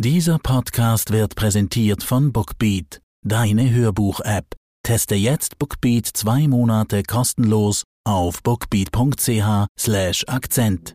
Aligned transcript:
Dieser 0.00 0.38
Podcast 0.38 1.10
wird 1.10 1.34
präsentiert 1.34 2.04
von 2.04 2.32
Bookbeat, 2.32 3.00
deine 3.24 3.68
Hörbuch-App. 3.68 4.54
Teste 4.84 5.16
jetzt 5.16 5.58
Bookbeat 5.58 6.06
zwei 6.06 6.46
Monate 6.46 7.02
kostenlos 7.02 7.82
auf 8.04 8.40
bookbeat.ch/slash 8.44 10.24
Akzent. 10.28 10.94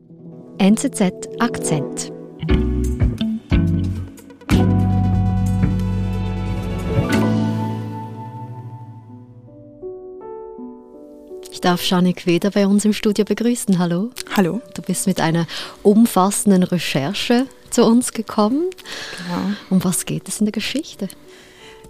NZZ 0.58 1.28
Akzent. 1.39 2.13
Ich 11.51 11.60
darf 11.60 11.83
Janik 11.83 12.26
Weder 12.26 12.51
bei 12.51 12.65
uns 12.65 12.85
im 12.85 12.94
Studio 12.94 13.26
begrüßen. 13.26 13.79
Hallo. 13.79 14.12
Hallo. 14.38 14.62
Du 14.74 14.81
bist 14.81 15.08
mit 15.08 15.20
einer 15.20 15.46
umfassenden 15.81 16.63
Recherche 16.63 17.48
zu 17.73 17.84
uns 17.84 18.13
gekommen. 18.13 18.70
Genau. 19.17 19.55
Um 19.70 19.84
was 19.84 20.05
geht 20.05 20.27
es 20.30 20.39
in 20.39 20.45
der 20.45 20.52
Geschichte? 20.52 21.07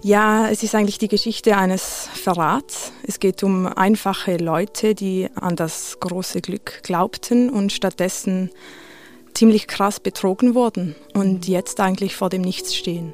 Ja, 0.01 0.49
es 0.49 0.63
ist 0.63 0.75
eigentlich 0.75 0.97
die 0.97 1.07
Geschichte 1.07 1.55
eines 1.55 2.09
Verrats. 2.13 2.91
Es 3.07 3.19
geht 3.19 3.41
um 3.41 3.67
einfache 3.67 4.35
Leute, 4.35 4.95
die 4.95 5.29
an 5.35 5.55
das 5.55 5.97
große 5.99 6.41
Glück 6.41 6.83
glaubten 6.83 7.49
und 7.49 7.71
stattdessen 7.71 8.49
ziemlich 9.33 9.67
krass 9.67 10.01
betrogen 10.01 10.55
wurden 10.55 10.95
und 11.13 11.47
jetzt 11.47 11.79
eigentlich 11.79 12.15
vor 12.15 12.29
dem 12.29 12.41
Nichts 12.41 12.75
stehen. 12.75 13.13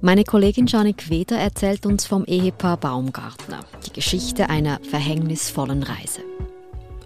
Meine 0.00 0.24
Kollegin 0.24 0.66
Janik 0.66 1.08
Weder 1.10 1.38
erzählt 1.38 1.86
uns 1.86 2.06
vom 2.06 2.24
Ehepaar 2.24 2.76
Baumgartner, 2.76 3.64
die 3.86 3.92
Geschichte 3.92 4.48
einer 4.48 4.80
verhängnisvollen 4.82 5.82
Reise. 5.82 6.22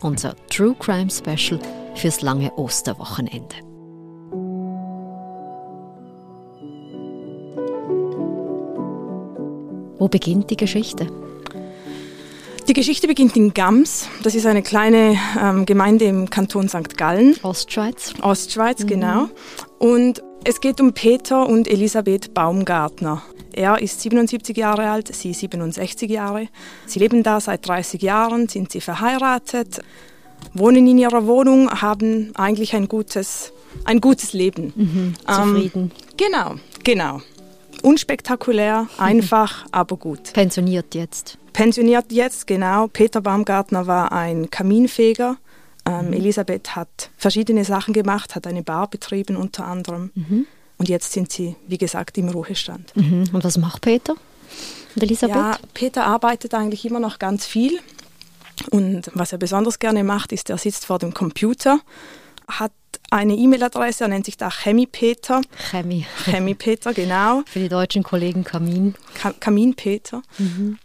Unser 0.00 0.34
True 0.48 0.74
Crime 0.78 1.10
Special 1.10 1.60
fürs 1.94 2.22
lange 2.22 2.52
Osterwochenende. 2.56 3.56
Wo 9.98 10.08
beginnt 10.08 10.50
die 10.50 10.56
Geschichte? 10.56 11.06
Die 12.68 12.74
Geschichte 12.74 13.06
beginnt 13.06 13.36
in 13.36 13.54
Gams. 13.54 14.08
Das 14.22 14.34
ist 14.34 14.46
eine 14.46 14.62
kleine 14.62 15.16
ähm, 15.40 15.66
Gemeinde 15.66 16.06
im 16.06 16.30
Kanton 16.30 16.68
St. 16.68 16.96
Gallen. 16.96 17.36
Ostschweiz. 17.42 18.14
Ostschweiz, 18.22 18.86
genau. 18.86 19.28
Und 19.78 20.22
es 20.44 20.60
geht 20.60 20.80
um 20.80 20.92
Peter 20.92 21.46
und 21.46 21.68
Elisabeth 21.68 22.34
Baumgartner. 22.34 23.22
Er 23.52 23.80
ist 23.82 24.00
77 24.00 24.56
Jahre 24.56 24.90
alt, 24.90 25.14
sie 25.14 25.32
67 25.32 26.10
Jahre. 26.10 26.48
Sie 26.86 26.98
leben 26.98 27.22
da 27.22 27.40
seit 27.40 27.66
30 27.68 28.00
Jahren, 28.02 28.48
sind 28.48 28.72
sie 28.72 28.80
verheiratet, 28.80 29.80
wohnen 30.54 30.86
in 30.86 30.98
ihrer 30.98 31.26
Wohnung, 31.26 31.70
haben 31.70 32.32
eigentlich 32.34 32.74
ein 32.74 32.88
gutes, 32.88 33.52
ein 33.84 34.00
gutes 34.00 34.32
Leben. 34.32 34.72
Mhm, 34.76 35.14
zufrieden. 35.26 35.90
Ähm, 35.94 36.16
genau, 36.16 36.54
genau. 36.84 37.20
Unspektakulär, 37.82 38.86
einfach, 38.98 39.66
aber 39.72 39.96
gut. 39.96 40.32
Pensioniert 40.32 40.94
jetzt. 40.94 41.36
Pensioniert 41.52 42.12
jetzt, 42.12 42.46
genau. 42.46 42.86
Peter 42.88 43.20
Baumgartner 43.20 43.86
war 43.86 44.12
ein 44.12 44.50
Kaminfeger. 44.50 45.36
Ähm, 45.84 46.06
Mhm. 46.08 46.12
Elisabeth 46.12 46.76
hat 46.76 47.10
verschiedene 47.16 47.64
Sachen 47.64 47.92
gemacht, 47.92 48.36
hat 48.36 48.46
eine 48.46 48.62
Bar 48.62 48.88
betrieben 48.88 49.36
unter 49.36 49.66
anderem. 49.66 50.10
Mhm. 50.14 50.46
Und 50.78 50.88
jetzt 50.88 51.12
sind 51.12 51.32
sie, 51.32 51.56
wie 51.66 51.78
gesagt, 51.78 52.16
im 52.18 52.28
Ruhestand. 52.28 52.94
Mhm. 52.96 53.24
Und 53.32 53.42
was 53.44 53.58
macht 53.58 53.82
Peter 53.82 54.14
und 54.94 55.02
Elisabeth? 55.02 55.34
Ja, 55.36 55.58
Peter 55.74 56.04
arbeitet 56.06 56.54
eigentlich 56.54 56.84
immer 56.84 57.00
noch 57.00 57.18
ganz 57.18 57.46
viel. 57.46 57.80
Und 58.70 59.10
was 59.14 59.32
er 59.32 59.38
besonders 59.38 59.78
gerne 59.78 60.04
macht, 60.04 60.32
ist, 60.32 60.50
er 60.50 60.58
sitzt 60.58 60.86
vor 60.86 60.98
dem 60.98 61.14
Computer, 61.14 61.80
hat 62.48 62.72
eine 63.10 63.34
E-Mail-Adresse, 63.34 64.04
er 64.04 64.08
nennt 64.08 64.24
sich 64.24 64.36
da 64.36 64.50
Chemiepeter. 64.50 65.42
Chemie. 65.70 66.06
Chemiepeter, 66.24 66.94
genau. 66.94 67.42
Für 67.46 67.58
die 67.58 67.68
deutschen 67.68 68.02
Kollegen 68.02 68.42
Kamin. 68.42 68.94
Ka 69.14 69.32
Kaminpeter. 69.38 70.22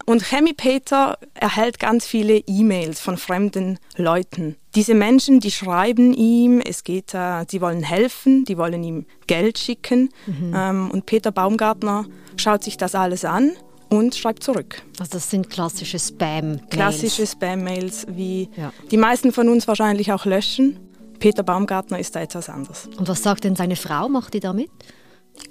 Und 0.06 0.24
Chemiepeter 0.24 1.18
erhält 1.34 1.80
ganz 1.80 2.06
viele 2.06 2.38
E-Mails 2.46 3.00
von 3.00 3.18
fremden 3.18 3.80
Leuten. 3.96 4.58
Diese 4.76 4.94
Menschen, 4.94 5.40
die 5.40 5.52
schreiben 5.52 6.14
ihm, 6.14 6.60
es 6.60 6.84
geht, 6.84 7.14
äh, 7.14 7.46
sie 7.50 7.62
wollen 7.62 7.82
helfen, 7.82 8.44
die 8.44 8.58
wollen 8.58 8.84
ihm 8.84 9.06
Geld 9.26 9.58
schicken. 9.58 10.10
Ähm, 10.54 10.92
und 10.92 11.06
Peter 11.06 11.32
Baumgartner 11.32 12.06
schaut 12.36 12.64
sich 12.64 12.78
das 12.78 12.94
alles 12.94 13.24
an 13.26 13.54
und 13.90 14.16
schreibt 14.16 14.44
zurück. 14.44 14.82
Also 15.00 15.12
das 15.14 15.30
sind 15.30 15.50
klassische 15.50 16.00
Spam. 16.00 16.60
Klassische 16.70 17.26
Spam-Mails, 17.26 18.08
wie 18.10 18.50
Ja. 18.56 18.72
die 18.92 18.98
meisten 18.98 19.32
von 19.32 19.50
uns 19.50 19.68
wahrscheinlich 19.68 20.12
auch 20.12 20.26
löschen. 20.26 20.80
Peter 21.20 21.44
Baumgartner 21.44 22.00
ist 22.00 22.16
da 22.16 22.22
etwas 22.22 22.50
anders. 22.50 22.88
Und 22.98 23.08
was 23.08 23.24
sagt 23.24 23.44
denn 23.44 23.56
seine 23.56 23.76
Frau? 23.76 24.08
Macht 24.10 24.34
die 24.34 24.40
da 24.40 24.54
mit? 24.54 24.70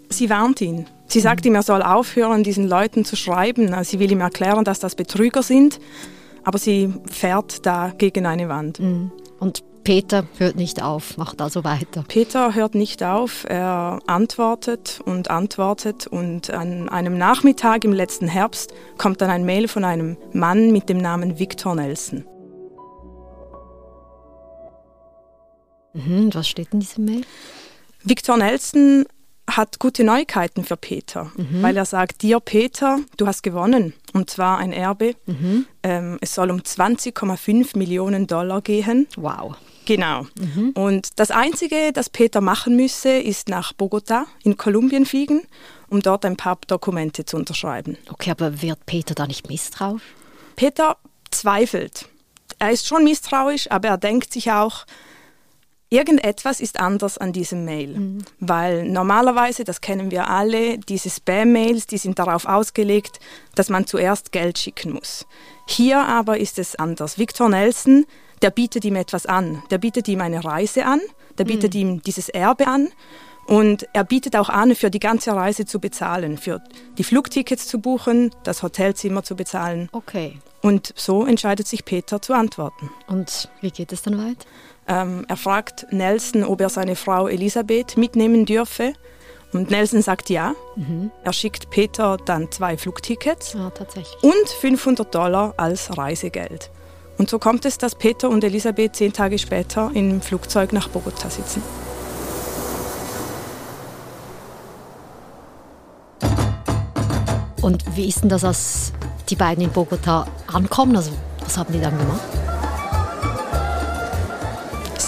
Sie 0.08 0.30
warnt 0.30 0.60
ihn. 0.60 0.86
Sie 1.06 1.20
sagt 1.20 1.46
ihm, 1.46 1.54
er 1.54 1.62
soll 1.62 1.82
aufhören, 1.82 2.42
diesen 2.44 2.68
Leuten 2.68 3.04
zu 3.04 3.16
schreiben. 3.16 3.72
Also 3.74 3.92
Sie 3.92 3.98
will 4.00 4.10
ihm 4.12 4.20
erklären, 4.20 4.64
dass 4.64 4.78
das 4.80 4.94
Betrüger 4.94 5.42
sind, 5.42 5.78
aber 6.44 6.58
sie 6.58 6.92
fährt 7.10 7.64
da 7.66 7.92
gegen 7.96 8.26
eine 8.26 8.48
Wand. 8.48 8.80
Und 9.40 9.62
Peter 9.86 10.26
hört 10.38 10.56
nicht 10.56 10.82
auf, 10.82 11.16
macht 11.16 11.40
also 11.40 11.62
weiter. 11.62 12.04
Peter 12.08 12.56
hört 12.56 12.74
nicht 12.74 13.04
auf, 13.04 13.44
er 13.48 14.00
antwortet 14.08 15.00
und 15.04 15.30
antwortet 15.30 16.08
und 16.08 16.50
an 16.50 16.88
einem 16.88 17.16
Nachmittag 17.16 17.84
im 17.84 17.92
letzten 17.92 18.26
Herbst 18.26 18.74
kommt 18.98 19.20
dann 19.20 19.30
ein 19.30 19.44
Mail 19.44 19.68
von 19.68 19.84
einem 19.84 20.16
Mann 20.32 20.72
mit 20.72 20.88
dem 20.88 20.98
Namen 20.98 21.38
Victor 21.38 21.76
Nelson. 21.76 22.24
Mhm. 25.92 26.34
Was 26.34 26.48
steht 26.48 26.72
in 26.72 26.80
diesem 26.80 27.04
Mail? 27.04 27.20
Victor 28.02 28.38
Nelson 28.38 29.04
hat 29.48 29.78
gute 29.78 30.02
Neuigkeiten 30.02 30.64
für 30.64 30.76
Peter, 30.76 31.30
weil 31.62 31.76
er 31.76 31.84
sagt, 31.84 32.22
dir 32.22 32.40
Peter, 32.40 32.98
du 33.18 33.28
hast 33.28 33.44
gewonnen 33.44 33.94
und 34.12 34.30
zwar 34.30 34.58
ein 34.58 34.72
Erbe. 34.72 35.14
Ähm, 35.84 36.18
es 36.20 36.34
soll 36.34 36.50
um 36.50 36.58
20,5 36.58 37.78
Millionen 37.78 38.26
Dollar 38.26 38.60
gehen. 38.62 39.06
Wow. 39.14 39.54
Genau. 39.86 40.26
Und 40.74 41.18
das 41.18 41.30
Einzige, 41.30 41.92
das 41.92 42.10
Peter 42.10 42.40
machen 42.40 42.76
müsse, 42.76 43.10
ist 43.10 43.48
nach 43.48 43.72
Bogota 43.72 44.26
in 44.42 44.56
Kolumbien 44.56 45.06
fliegen, 45.06 45.46
um 45.88 46.00
dort 46.00 46.24
ein 46.24 46.36
paar 46.36 46.58
Dokumente 46.66 47.24
zu 47.24 47.36
unterschreiben. 47.36 47.96
Okay, 48.10 48.30
aber 48.32 48.60
wird 48.60 48.84
Peter 48.84 49.14
da 49.14 49.26
nicht 49.26 49.48
misstrauisch? 49.48 50.02
Peter 50.56 50.96
zweifelt. 51.30 52.08
Er 52.58 52.70
ist 52.72 52.86
schon 52.86 53.04
misstrauisch, 53.04 53.70
aber 53.70 53.88
er 53.88 53.98
denkt 53.98 54.32
sich 54.32 54.50
auch, 54.50 54.86
irgendetwas 55.88 56.60
ist 56.60 56.80
anders 56.80 57.18
an 57.18 57.32
diesem 57.32 57.64
Mail. 57.64 58.18
Weil 58.40 58.88
normalerweise, 58.88 59.64
das 59.64 59.80
kennen 59.80 60.10
wir 60.10 60.28
alle, 60.28 60.78
diese 60.78 61.10
Spam-Mails, 61.10 61.86
die 61.86 61.98
sind 61.98 62.18
darauf 62.18 62.46
ausgelegt, 62.46 63.20
dass 63.54 63.68
man 63.68 63.86
zuerst 63.86 64.32
Geld 64.32 64.58
schicken 64.58 64.92
muss. 64.92 65.26
Hier 65.68 66.00
aber 66.00 66.38
ist 66.38 66.58
es 66.58 66.76
anders. 66.76 67.18
Victor 67.18 67.48
Nelson, 67.48 68.06
der 68.42 68.50
bietet 68.50 68.84
ihm 68.84 68.96
etwas 68.96 69.26
an. 69.26 69.62
Der 69.70 69.78
bietet 69.78 70.08
ihm 70.08 70.20
eine 70.20 70.44
Reise 70.44 70.84
an, 70.84 71.00
der 71.38 71.44
bietet 71.44 71.74
ihm 71.74 72.02
dieses 72.02 72.28
Erbe 72.28 72.66
an 72.66 72.88
und 73.46 73.86
er 73.92 74.04
bietet 74.04 74.34
auch 74.36 74.48
an, 74.48 74.74
für 74.74 74.90
die 74.90 74.98
ganze 74.98 75.32
Reise 75.32 75.64
zu 75.64 75.78
bezahlen, 75.78 76.36
für 76.36 76.60
die 76.98 77.04
Flugtickets 77.04 77.68
zu 77.68 77.80
buchen, 77.80 78.32
das 78.42 78.62
Hotelzimmer 78.62 79.22
zu 79.22 79.36
bezahlen. 79.36 79.88
Okay. 79.92 80.38
Und 80.62 80.92
so 80.96 81.24
entscheidet 81.24 81.68
sich 81.68 81.84
Peter 81.84 82.20
zu 82.20 82.32
antworten. 82.32 82.90
Und 83.06 83.48
wie 83.60 83.70
geht 83.70 83.92
es 83.92 84.02
dann 84.02 84.18
weiter? 84.18 84.46
Ähm, 84.88 85.24
er 85.28 85.36
fragt 85.36 85.86
Nelson, 85.92 86.42
ob 86.44 86.60
er 86.60 86.70
seine 86.70 86.96
Frau 86.96 87.28
Elisabeth 87.28 87.96
mitnehmen 87.96 88.46
dürfe. 88.46 88.94
Und 89.52 89.70
Nelson 89.70 90.02
sagt 90.02 90.28
ja. 90.28 90.54
Er 91.22 91.32
schickt 91.32 91.70
Peter 91.70 92.16
dann 92.16 92.50
zwei 92.50 92.76
Flugtickets 92.76 93.56
tatsächlich. 93.74 94.22
und 94.22 94.48
500 94.60 95.14
Dollar 95.14 95.54
als 95.56 95.96
Reisegeld. 95.96 96.70
Und 97.18 97.30
so 97.30 97.38
kommt 97.38 97.64
es, 97.64 97.78
dass 97.78 97.94
Peter 97.94 98.28
und 98.28 98.44
Elisabeth 98.44 98.96
zehn 98.96 99.12
Tage 99.12 99.38
später 99.38 99.90
im 99.94 100.20
Flugzeug 100.20 100.72
nach 100.72 100.88
Bogota 100.88 101.30
sitzen. 101.30 101.62
Und 107.62 107.96
wie 107.96 108.06
ist 108.06 108.22
denn 108.22 108.28
das, 108.28 108.44
als 108.44 108.92
die 109.28 109.34
beiden 109.34 109.64
in 109.64 109.70
Bogota 109.70 110.26
ankommen? 110.46 110.94
Also, 110.94 111.10
was 111.40 111.56
haben 111.56 111.72
die 111.72 111.80
dann 111.80 111.98
gemacht? 111.98 112.45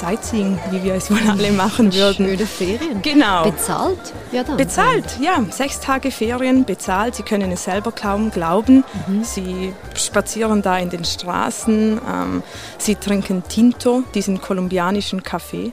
Sightseeing, 0.09 0.59
wie 0.71 0.83
wir 0.83 0.95
es 0.95 1.11
wohl 1.11 1.21
alle 1.29 1.53
machen 1.53 1.93
würden. 1.93 2.27
Schöne 2.27 2.47
Ferien. 2.47 3.03
Genau. 3.03 3.45
Bezahlt? 3.45 4.15
Ja, 4.33 4.43
dann. 4.43 4.57
Bezahlt, 4.57 5.19
ja. 5.21 5.45
Sechs 5.51 5.81
Tage 5.81 6.11
Ferien 6.11 6.65
bezahlt. 6.65 7.15
Sie 7.15 7.23
können 7.23 7.53
es 7.53 7.65
selber 7.65 7.93
kaum 7.93 8.31
glauben. 8.31 8.85
Sie 9.23 9.75
spazieren 9.95 10.63
da 10.63 10.79
in 10.79 10.89
den 10.89 11.05
Straßen. 11.05 12.01
Ähm, 12.11 12.43
sie 12.79 12.95
trinken 12.95 13.43
Tinto, 13.49 14.03
diesen 14.15 14.41
kolumbianischen 14.41 15.23
Kaffee. 15.23 15.73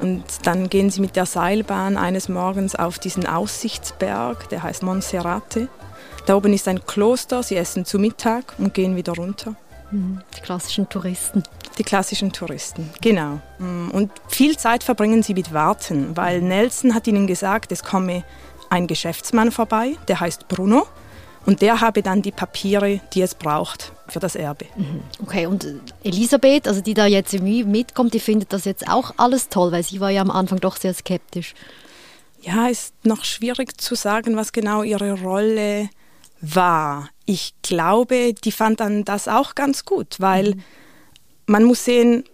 Und 0.00 0.24
dann 0.44 0.70
gehen 0.70 0.88
sie 0.88 1.02
mit 1.02 1.14
der 1.14 1.26
Seilbahn 1.26 1.98
eines 1.98 2.30
Morgens 2.30 2.76
auf 2.76 2.98
diesen 2.98 3.26
Aussichtsberg, 3.26 4.48
der 4.48 4.62
heißt 4.62 4.82
Monserrate. 4.82 5.68
Da 6.24 6.34
oben 6.34 6.54
ist 6.54 6.66
ein 6.66 6.84
Kloster. 6.86 7.42
Sie 7.42 7.56
essen 7.56 7.84
zu 7.84 7.98
Mittag 7.98 8.54
und 8.58 8.72
gehen 8.72 8.96
wieder 8.96 9.12
runter. 9.12 9.54
Die 9.92 10.40
klassischen 10.40 10.88
Touristen. 10.88 11.42
Die 11.78 11.84
klassischen 11.84 12.32
Touristen, 12.32 12.90
genau. 13.00 13.40
Mm, 13.58 13.90
und 13.90 14.10
viel 14.28 14.56
Zeit 14.56 14.82
verbringen 14.82 15.22
sie 15.22 15.34
mit 15.34 15.52
Warten, 15.52 16.16
weil 16.16 16.40
Nelson 16.40 16.94
hat 16.94 17.06
ihnen 17.06 17.26
gesagt, 17.26 17.70
es 17.72 17.84
komme 17.84 18.24
ein 18.70 18.86
Geschäftsmann 18.86 19.52
vorbei, 19.52 19.96
der 20.08 20.20
heißt 20.20 20.48
Bruno. 20.48 20.86
Und 21.44 21.62
der 21.62 21.80
habe 21.80 22.02
dann 22.02 22.22
die 22.22 22.32
Papiere, 22.32 23.00
die 23.14 23.22
es 23.22 23.36
braucht 23.36 23.92
für 24.08 24.18
das 24.18 24.34
Erbe. 24.34 24.66
Mhm. 24.74 25.02
Okay, 25.22 25.46
und 25.46 25.64
Elisabeth, 26.02 26.66
also 26.66 26.80
die 26.80 26.94
da 26.94 27.06
jetzt 27.06 27.32
mitkommt, 27.40 28.14
die 28.14 28.20
findet 28.20 28.52
das 28.52 28.64
jetzt 28.64 28.88
auch 28.88 29.14
alles 29.16 29.48
toll, 29.48 29.70
weil 29.70 29.84
sie 29.84 30.00
war 30.00 30.10
ja 30.10 30.22
am 30.22 30.32
Anfang 30.32 30.58
doch 30.58 30.76
sehr 30.76 30.92
skeptisch. 30.92 31.54
Ja, 32.42 32.66
ist 32.66 32.94
noch 33.04 33.24
schwierig 33.24 33.80
zu 33.80 33.94
sagen, 33.94 34.36
was 34.36 34.52
genau 34.52 34.82
ihre 34.82 35.20
Rolle 35.20 35.88
war. 36.40 37.08
Ich 37.26 37.54
glaube, 37.62 38.34
die 38.34 38.52
fand 38.52 38.80
dann 38.80 39.04
das 39.04 39.28
auch 39.28 39.54
ganz 39.54 39.84
gut, 39.84 40.16
weil 40.18 40.54
mhm. 40.54 40.62
man 41.46 41.64
muss 41.64 41.84
sehen, 41.84 42.24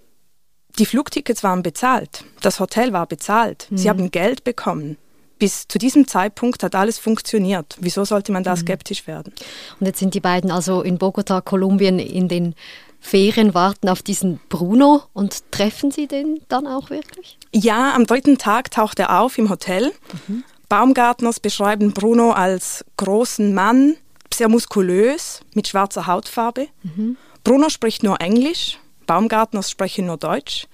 die 0.79 0.87
Flugtickets 0.87 1.43
waren 1.43 1.63
bezahlt, 1.63 2.25
das 2.41 2.61
Hotel 2.61 2.93
war 2.93 3.07
bezahlt, 3.07 3.67
mhm. 3.71 3.77
sie 3.79 3.89
haben 3.89 4.11
Geld 4.11 4.45
bekommen 4.45 4.97
bis 5.43 5.67
zu 5.67 5.77
diesem 5.77 6.07
Zeitpunkt 6.07 6.63
hat 6.63 6.77
alles 6.77 7.01
funktioniert. 7.01 7.77
Wieso 7.81 8.05
sollte 8.05 8.31
man 8.31 8.45
da 8.45 8.53
mhm. 8.53 8.59
skeptisch 8.59 9.09
werden? 9.09 9.33
Und 9.81 9.87
jetzt 9.87 9.99
sind 9.99 10.15
die 10.15 10.21
beiden 10.21 10.53
also 10.53 10.83
in 10.83 10.99
Bogota, 10.99 11.41
Kolumbien 11.41 11.99
in 11.99 12.29
den 12.29 12.55
Ferien, 13.01 13.53
warten 13.53 13.89
auf 13.89 14.03
diesen 14.03 14.39
Bruno 14.49 15.03
und 15.13 15.51
treffen 15.51 15.91
Sie 15.91 16.07
den 16.07 16.43
dann 16.49 16.69
auch 16.69 16.91
wirklich? 16.91 17.39
Ja, 17.53 17.93
am 17.93 18.07
dritten 18.07 18.39
Tag 18.39 18.71
taucht 18.71 19.01
er 19.01 19.19
auf 19.19 19.37
im 19.37 19.51
Hotel. 19.51 19.91
Mhm. 20.29 20.45
Baumgartners 20.69 21.41
beschreiben 21.41 21.93
Bruno 21.93 22.31
als 22.31 22.85
großen 22.97 23.53
Mann, 23.53 23.97
sehr 24.35 24.49
muskulös, 24.49 25.41
mit 25.55 25.69
schwarzer 25.69 26.07
Hautfarbe. 26.07 26.69
Mhm. 26.83 27.17
Bruno 27.45 27.69
spricht 27.69 28.03
nur 28.03 28.21
Englisch, 28.21 28.79
Baumgartners 29.07 29.71
sprechen 29.71 30.07
nur 30.07 30.17
Deutsch. 30.17 30.67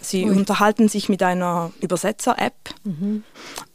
Sie 0.00 0.24
Ui. 0.24 0.30
unterhalten 0.30 0.88
sich 0.88 1.08
mit 1.08 1.22
einer 1.22 1.72
Übersetzer-App. 1.80 2.74
Mhm. 2.84 3.24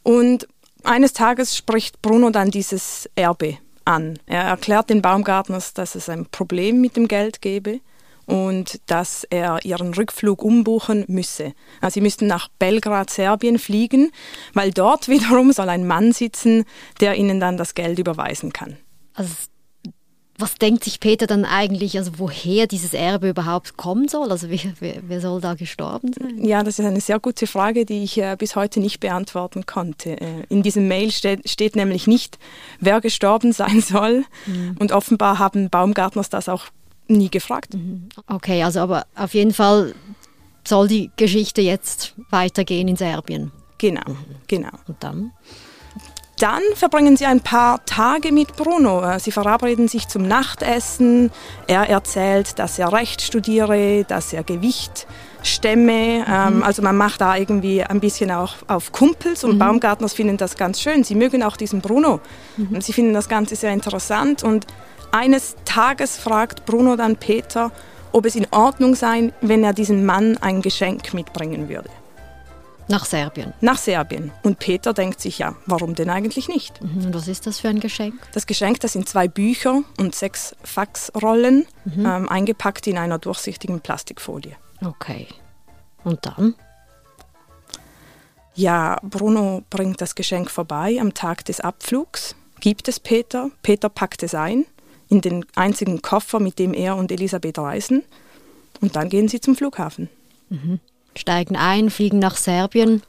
Und 0.02 0.46
eines 0.84 1.12
Tages 1.12 1.56
spricht 1.56 2.00
Bruno 2.02 2.30
dann 2.30 2.50
dieses 2.50 3.10
Erbe 3.16 3.58
an. 3.84 4.18
Er 4.26 4.42
erklärt 4.42 4.90
den 4.90 5.02
Baumgartners, 5.02 5.74
dass 5.74 5.94
es 5.94 6.08
ein 6.08 6.26
Problem 6.26 6.80
mit 6.80 6.96
dem 6.96 7.08
Geld 7.08 7.40
gebe 7.42 7.80
und 8.26 8.80
dass 8.86 9.24
er 9.24 9.64
ihren 9.64 9.94
Rückflug 9.94 10.42
umbuchen 10.42 11.04
müsse. 11.08 11.54
Also 11.80 11.94
sie 11.94 12.00
müssten 12.00 12.26
nach 12.26 12.48
Belgrad, 12.58 13.10
Serbien 13.10 13.58
fliegen, 13.58 14.12
weil 14.52 14.72
dort 14.72 15.08
wiederum 15.08 15.52
soll 15.52 15.68
ein 15.68 15.86
Mann 15.86 16.12
sitzen, 16.12 16.64
der 17.00 17.14
ihnen 17.14 17.40
dann 17.40 17.56
das 17.56 17.74
Geld 17.74 17.98
überweisen 17.98 18.52
kann. 18.52 18.76
Also 19.16 19.32
was 20.38 20.56
denkt 20.56 20.84
sich 20.84 21.00
Peter 21.00 21.26
dann 21.26 21.44
eigentlich, 21.44 21.96
also 21.96 22.18
woher 22.18 22.66
dieses 22.66 22.92
Erbe 22.92 23.30
überhaupt 23.30 23.76
kommen 23.76 24.08
soll? 24.08 24.30
Also 24.30 24.50
wer, 24.50 24.60
wer, 24.80 24.96
wer 25.06 25.20
soll 25.20 25.40
da 25.40 25.54
gestorben 25.54 26.12
sein? 26.12 26.44
Ja, 26.44 26.62
das 26.62 26.78
ist 26.78 26.84
eine 26.84 27.00
sehr 27.00 27.18
gute 27.18 27.46
Frage, 27.46 27.86
die 27.86 28.04
ich 28.04 28.18
äh, 28.18 28.36
bis 28.38 28.54
heute 28.54 28.80
nicht 28.80 29.00
beantworten 29.00 29.64
konnte. 29.64 30.20
Äh, 30.20 30.44
in 30.50 30.62
diesem 30.62 30.88
Mail 30.88 31.10
steht, 31.10 31.48
steht, 31.48 31.74
nämlich 31.74 32.06
nicht, 32.06 32.38
wer 32.80 33.00
gestorben 33.00 33.52
sein 33.52 33.80
soll. 33.80 34.24
Mhm. 34.46 34.76
Und 34.78 34.92
offenbar 34.92 35.38
haben 35.38 35.70
Baumgartners 35.70 36.28
das 36.28 36.48
auch 36.48 36.66
nie 37.08 37.30
gefragt. 37.30 37.74
Mhm. 37.74 38.08
Okay, 38.26 38.62
also 38.62 38.80
aber 38.80 39.06
auf 39.14 39.32
jeden 39.32 39.54
Fall 39.54 39.94
soll 40.66 40.88
die 40.88 41.10
Geschichte 41.16 41.62
jetzt 41.62 42.14
weitergehen 42.30 42.88
in 42.88 42.96
Serbien. 42.96 43.52
Genau, 43.78 44.02
mhm. 44.06 44.16
genau. 44.48 44.72
Und 44.86 45.02
dann? 45.02 45.32
Dann 46.38 46.60
verbringen 46.74 47.16
sie 47.16 47.24
ein 47.24 47.40
paar 47.40 47.82
Tage 47.86 48.30
mit 48.30 48.56
Bruno. 48.56 49.02
Äh, 49.02 49.18
sie 49.20 49.32
verabreden 49.32 49.88
sich 49.88 50.06
zum 50.08 50.28
Nachtessen. 50.28 51.30
Er 51.66 51.88
erzählt, 51.88 52.58
dass 52.58 52.78
er 52.78 52.92
Recht 52.92 53.22
studiere, 53.22 54.04
dass 54.04 54.34
er 54.34 54.44
Gewicht 54.44 55.06
stemme. 55.42 56.26
Ähm, 56.28 56.56
mhm. 56.56 56.62
Also 56.62 56.82
man 56.82 56.94
macht 56.96 57.22
da 57.22 57.36
irgendwie 57.36 57.82
ein 57.82 58.00
bisschen 58.00 58.30
auch 58.30 58.54
auf 58.66 58.92
Kumpels 58.92 59.44
und 59.44 59.54
mhm. 59.54 59.60
Baumgartners 59.60 60.12
finden 60.12 60.36
das 60.36 60.56
ganz 60.56 60.80
schön. 60.80 61.04
Sie 61.04 61.14
mögen 61.14 61.42
auch 61.42 61.56
diesen 61.56 61.80
Bruno. 61.80 62.20
Mhm. 62.58 62.82
Sie 62.82 62.92
finden 62.92 63.14
das 63.14 63.30
Ganze 63.30 63.56
sehr 63.56 63.72
interessant 63.72 64.42
und 64.44 64.66
eines 65.12 65.56
Tages 65.64 66.18
fragt 66.18 66.66
Bruno 66.66 66.96
dann 66.96 67.16
Peter, 67.16 67.72
ob 68.12 68.26
es 68.26 68.36
in 68.36 68.46
Ordnung 68.50 68.94
sei, 68.94 69.32
wenn 69.40 69.64
er 69.64 69.72
diesem 69.72 70.04
Mann 70.04 70.36
ein 70.42 70.60
Geschenk 70.60 71.14
mitbringen 71.14 71.70
würde. 71.70 71.88
Nach 72.88 73.04
Serbien. 73.04 73.52
Nach 73.60 73.78
Serbien. 73.78 74.30
Und 74.42 74.58
Peter 74.60 74.92
denkt 74.92 75.20
sich, 75.20 75.38
ja, 75.38 75.56
warum 75.66 75.94
denn 75.94 76.08
eigentlich 76.08 76.48
nicht? 76.48 76.80
Mhm. 76.82 77.06
Und 77.06 77.14
was 77.14 77.26
ist 77.26 77.46
das 77.46 77.58
für 77.58 77.68
ein 77.68 77.80
Geschenk? 77.80 78.14
Das 78.32 78.46
Geschenk, 78.46 78.80
das 78.80 78.92
sind 78.92 79.08
zwei 79.08 79.26
Bücher 79.26 79.82
und 79.98 80.14
sechs 80.14 80.54
Faxrollen, 80.62 81.66
mhm. 81.84 82.06
ähm, 82.06 82.28
eingepackt 82.28 82.86
in 82.86 82.96
einer 82.96 83.18
durchsichtigen 83.18 83.80
Plastikfolie. 83.80 84.56
Okay. 84.84 85.26
Und 86.04 86.24
dann? 86.26 86.54
Ja, 88.54 88.98
Bruno 89.02 89.64
bringt 89.68 90.00
das 90.00 90.14
Geschenk 90.14 90.50
vorbei 90.50 90.98
am 91.00 91.12
Tag 91.12 91.44
des 91.44 91.60
Abflugs, 91.60 92.36
gibt 92.60 92.88
es 92.88 93.00
Peter. 93.00 93.50
Peter 93.62 93.88
packt 93.88 94.22
es 94.22 94.34
ein 94.34 94.64
in 95.08 95.20
den 95.20 95.44
einzigen 95.54 96.02
Koffer, 96.02 96.40
mit 96.40 96.58
dem 96.58 96.72
er 96.72 96.96
und 96.96 97.12
Elisabeth 97.12 97.58
reisen. 97.58 98.02
Und 98.80 98.96
dann 98.96 99.08
gehen 99.08 99.28
sie 99.28 99.40
zum 99.40 99.56
Flughafen. 99.56 100.08
Mhm 100.48 100.80
steigen 101.16 101.56
ein, 101.56 101.90
fliegen 101.90 102.18
nach 102.18 102.36
Serbien. 102.36 103.02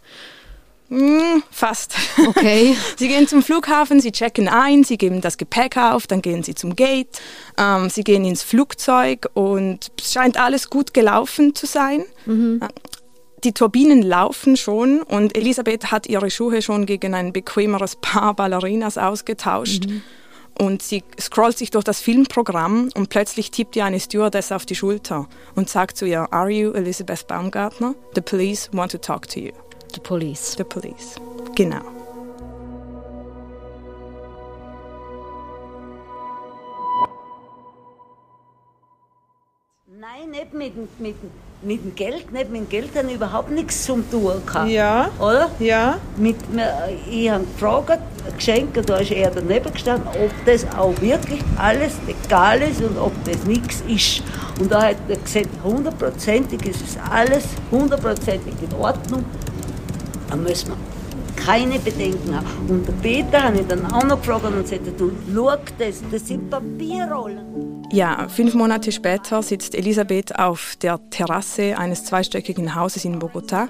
Mm, 0.89 1.43
fast. 1.51 1.95
Okay. 2.17 2.75
sie 2.97 3.07
gehen 3.09 3.27
zum 3.27 3.43
Flughafen, 3.43 3.99
sie 3.99 4.11
checken 4.11 4.47
ein, 4.47 4.83
sie 4.83 4.97
geben 4.97 5.19
das 5.19 5.37
Gepäck 5.37 5.75
auf, 5.77 6.07
dann 6.07 6.21
gehen 6.21 6.43
sie 6.43 6.55
zum 6.55 6.75
Gate, 6.75 7.21
ähm, 7.57 7.89
sie 7.89 8.03
gehen 8.03 8.23
ins 8.23 8.43
Flugzeug 8.43 9.29
und 9.33 9.91
es 9.99 10.13
scheint 10.13 10.37
alles 10.37 10.69
gut 10.69 10.93
gelaufen 10.93 11.55
zu 11.55 11.65
sein. 11.65 12.05
Mhm. 12.25 12.61
Die 13.43 13.53
Turbinen 13.53 14.01
laufen 14.01 14.57
schon 14.57 15.01
und 15.01 15.37
Elisabeth 15.37 15.91
hat 15.91 16.07
ihre 16.07 16.31
Schuhe 16.31 16.61
schon 16.61 16.85
gegen 16.85 17.13
ein 17.13 17.33
bequemeres 17.33 17.97
Paar 17.97 18.33
Ballerinas 18.33 18.97
ausgetauscht. 18.97 19.87
Mhm. 19.87 20.01
Und 20.59 20.81
sie 20.81 21.03
scrollt 21.19 21.57
sich 21.57 21.69
durch 21.69 21.83
das 21.83 21.99
Filmprogramm 21.99 22.89
und 22.95 23.09
plötzlich 23.09 23.51
tippt 23.51 23.75
ihr 23.75 23.85
eine 23.85 23.99
Stewardess 23.99 24.51
auf 24.51 24.65
die 24.65 24.75
Schulter 24.75 25.27
und 25.55 25.69
sagt 25.69 25.97
zu 25.97 26.05
ihr, 26.05 26.31
Are 26.33 26.49
you 26.49 26.71
Elizabeth 26.71 27.27
Baumgartner? 27.27 27.93
The 28.15 28.21
police 28.21 28.69
want 28.73 28.91
to 28.91 28.97
talk 28.97 29.27
to 29.29 29.39
you. 29.39 29.51
The 29.93 29.99
police. 29.99 30.55
The 30.57 30.63
police. 30.63 31.15
Genau. 31.55 31.81
Nein, 39.85 40.31
nicht 40.31 40.53
mit, 40.53 40.99
mit, 40.99 41.15
mit 41.61 41.83
dem 41.83 41.95
Geld, 41.95 42.31
nicht 42.31 42.51
mit 42.51 42.61
dem 42.61 42.69
Geld 42.69 42.95
haben 42.95 43.09
überhaupt 43.09 43.49
nichts 43.49 43.85
zum 43.85 44.09
tun 44.09 44.33
gehabt. 44.45 44.69
Ja. 44.69 45.09
Oder? 45.19 45.49
Ja. 45.59 45.97
Mit, 46.15 46.35
ich 47.09 47.29
habe 47.29 47.45
gefragt, 47.45 47.99
Geschenke, 48.35 48.81
da 48.81 48.97
ist 48.97 49.11
er 49.11 49.31
daneben 49.31 49.71
gestanden, 49.71 50.07
ob 50.09 50.31
das 50.45 50.65
auch 50.77 50.93
wirklich 51.01 51.41
alles 51.57 51.93
legal 52.05 52.61
ist 52.61 52.81
und 52.81 52.97
ob 52.97 53.11
das 53.25 53.43
nichts 53.45 53.81
ist. 53.87 54.21
Und 54.59 54.71
da 54.71 54.83
hat 54.83 54.97
er 55.07 55.17
gesagt, 55.17 55.49
hundertprozentig 55.63 56.65
ist 56.67 56.81
es 56.81 56.97
alles 57.09 57.45
hundertprozentig 57.71 58.53
in 58.61 58.75
Ordnung. 58.77 59.25
Da 60.29 60.35
müssen 60.35 60.69
wir 60.69 60.96
keine 61.47 61.79
Bedenken 61.79 62.35
haben. 62.35 62.45
Und 62.67 62.85
der 62.85 62.93
Peter 62.93 63.41
habe 63.41 63.61
ich 63.61 63.67
dann 63.67 63.85
auch 63.85 64.03
noch 64.03 64.19
gefragt 64.19 64.43
und 64.43 64.67
sagte, 64.67 64.91
du, 64.91 65.13
schau 65.33 65.55
das, 65.79 66.03
das 66.11 66.27
sind 66.27 66.49
Papierrollen. 66.49 67.87
Ja, 67.89 68.27
fünf 68.27 68.53
Monate 68.53 68.91
später 68.91 69.41
sitzt 69.41 69.73
Elisabeth 69.73 70.37
auf 70.37 70.75
der 70.81 70.99
Terrasse 71.09 71.77
eines 71.77 72.03
zweistöckigen 72.03 72.75
Hauses 72.75 73.05
in 73.05 73.19
Bogota. 73.19 73.69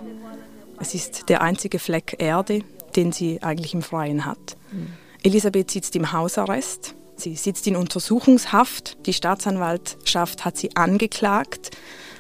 Es 0.80 0.96
ist 0.96 1.30
der 1.30 1.44
einzige 1.44 1.78
Fleck 1.78 2.16
Erde, 2.18 2.62
den 2.96 3.12
sie 3.12 3.44
eigentlich 3.44 3.76
im 3.76 3.84
Freien 3.84 4.26
hat. 4.26 4.58
Mhm. 4.72 4.88
Elisabeth 5.22 5.70
sitzt 5.70 5.96
im 5.96 6.12
Hausarrest. 6.12 6.96
Sie 7.16 7.36
sitzt 7.36 7.68
in 7.68 7.76
Untersuchungshaft. 7.76 9.06
Die 9.06 9.14
Staatsanwaltschaft 9.14 10.46
hat 10.46 10.58
sie 10.58 10.76
angeklagt. 10.76 11.78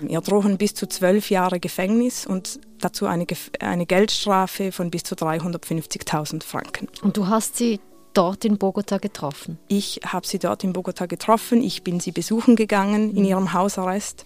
Ihr 0.08 0.22
drohen 0.22 0.58
bis 0.58 0.76
zu 0.76 0.86
zwölf 0.88 1.32
Jahre 1.32 1.60
Gefängnis 1.60 2.28
und 2.28 2.60
dazu 2.79 3.05
eine, 3.05 3.25
eine 3.60 3.86
Geldstrafe 3.86 4.72
von 4.72 4.91
bis 4.91 5.03
zu 5.03 5.15
350.000 5.15 6.43
Franken. 6.43 6.88
Und 7.01 7.17
du 7.17 7.27
hast 7.27 7.57
sie 7.57 7.79
dort 8.13 8.46
in 8.46 8.57
Bogota 8.57 8.98
getroffen? 8.98 9.60
Ich 9.67 10.01
habe 10.05 10.25
sie 10.25 10.39
dort 10.39 10.63
in 10.63 10.74
Bogota 10.74 11.05
getroffen. 11.05 11.62
Ich 11.62 11.84
bin 11.84 12.00
sie 12.00 12.12
besuchen 12.12 12.55
gegangen 12.55 13.12
in 13.12 13.24
mhm. 13.24 13.25
ihrem 13.25 13.53
Hausarrest. 13.53 14.25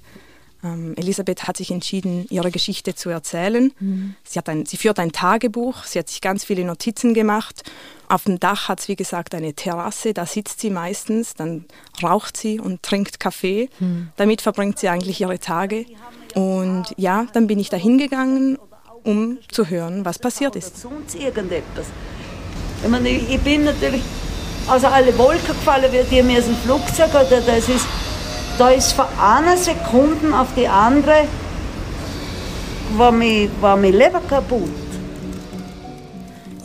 Ähm, 0.63 0.93
Elisabeth 0.95 1.47
hat 1.47 1.57
sich 1.57 1.71
entschieden, 1.71 2.25
ihre 2.29 2.51
Geschichte 2.51 2.95
zu 2.95 3.09
erzählen. 3.09 3.73
Mhm. 3.79 4.15
Sie, 4.23 4.37
hat 4.37 4.47
ein, 4.47 4.65
sie 4.65 4.77
führt 4.77 4.99
ein 4.99 5.11
Tagebuch, 5.11 5.83
sie 5.83 5.99
hat 5.99 6.07
sich 6.07 6.21
ganz 6.21 6.45
viele 6.45 6.63
Notizen 6.63 7.13
gemacht. 7.13 7.63
Auf 8.07 8.25
dem 8.25 8.39
Dach 8.39 8.69
hat 8.69 8.79
sie, 8.79 8.89
wie 8.89 8.95
gesagt, 8.95 9.33
eine 9.33 9.53
Terrasse, 9.53 10.13
da 10.13 10.25
sitzt 10.25 10.59
sie 10.59 10.69
meistens, 10.69 11.33
dann 11.33 11.65
raucht 12.03 12.37
sie 12.37 12.59
und 12.59 12.83
trinkt 12.83 13.19
Kaffee. 13.19 13.69
Mhm. 13.79 14.09
Damit 14.17 14.41
verbringt 14.41 14.79
sie 14.79 14.89
eigentlich 14.89 15.21
ihre 15.21 15.39
Tage. 15.39 15.85
Und 16.35 16.85
ja, 16.97 17.25
dann 17.33 17.47
bin 17.47 17.59
ich 17.59 17.69
da 17.69 17.77
hingegangen, 17.77 18.57
um 19.03 19.39
zu 19.51 19.69
hören, 19.69 20.05
was 20.05 20.19
passiert 20.19 20.55
ist. 20.55 20.81
Sonst 20.81 21.15
irgendetwas. 21.15 21.87
Ich, 22.83 22.89
meine, 22.89 23.09
ich 23.09 23.39
bin 23.41 23.65
natürlich 23.65 24.01
aus 24.67 24.83
alle 24.83 25.17
Wolken 25.17 25.47
gefallen, 25.47 25.91
wie 25.91 26.15
die 26.15 26.23
mir 26.23 26.39
aus 26.39 26.45
dem 26.45 26.55
Flugzeug 26.55 27.09
oder 27.09 27.41
das 27.41 27.67
ist 27.67 27.85
da 28.57 28.69
ist 28.69 28.93
von 28.93 29.05
einer 29.19 29.57
Sekunde 29.57 30.37
auf 30.37 30.49
die 30.55 30.67
andere 30.67 31.27
war 32.95 33.11
mein, 33.11 33.49
war 33.59 33.75
mein 33.75 33.93
Leben 33.93 34.19
kaputt. 34.27 34.69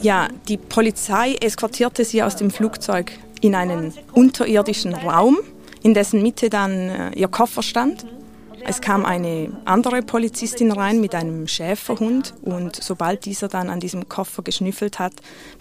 Ja, 0.03 0.29
die 0.49 0.57
Polizei 0.57 1.37
eskortierte 1.41 2.05
sie 2.05 2.23
aus 2.23 2.37
dem 2.37 2.51
Flugzeug 2.51 3.13
in 3.41 3.55
einen 3.55 3.95
unterirdischen 4.13 4.95
Raum, 4.95 5.39
in 5.83 5.95
dessen 5.95 6.23
Mitte 6.23 6.51
dann 6.51 6.73
äh, 6.73 7.11
ihr 7.15 7.29
Koffer 7.29 7.63
stand. 7.63 8.05
Es 8.69 8.81
kam 8.81 9.05
eine 9.05 9.57
andere 9.65 10.03
Polizistin 10.03 10.73
rein 10.73 11.01
mit 11.01 11.15
einem 11.15 11.47
Schäferhund 11.47 12.35
und 12.43 12.75
sobald 12.75 13.25
dieser 13.25 13.47
dann 13.47 13.71
an 13.71 13.79
diesem 13.79 14.09
Koffer 14.09 14.43
geschnüffelt 14.43 14.99
hat, 14.99 15.13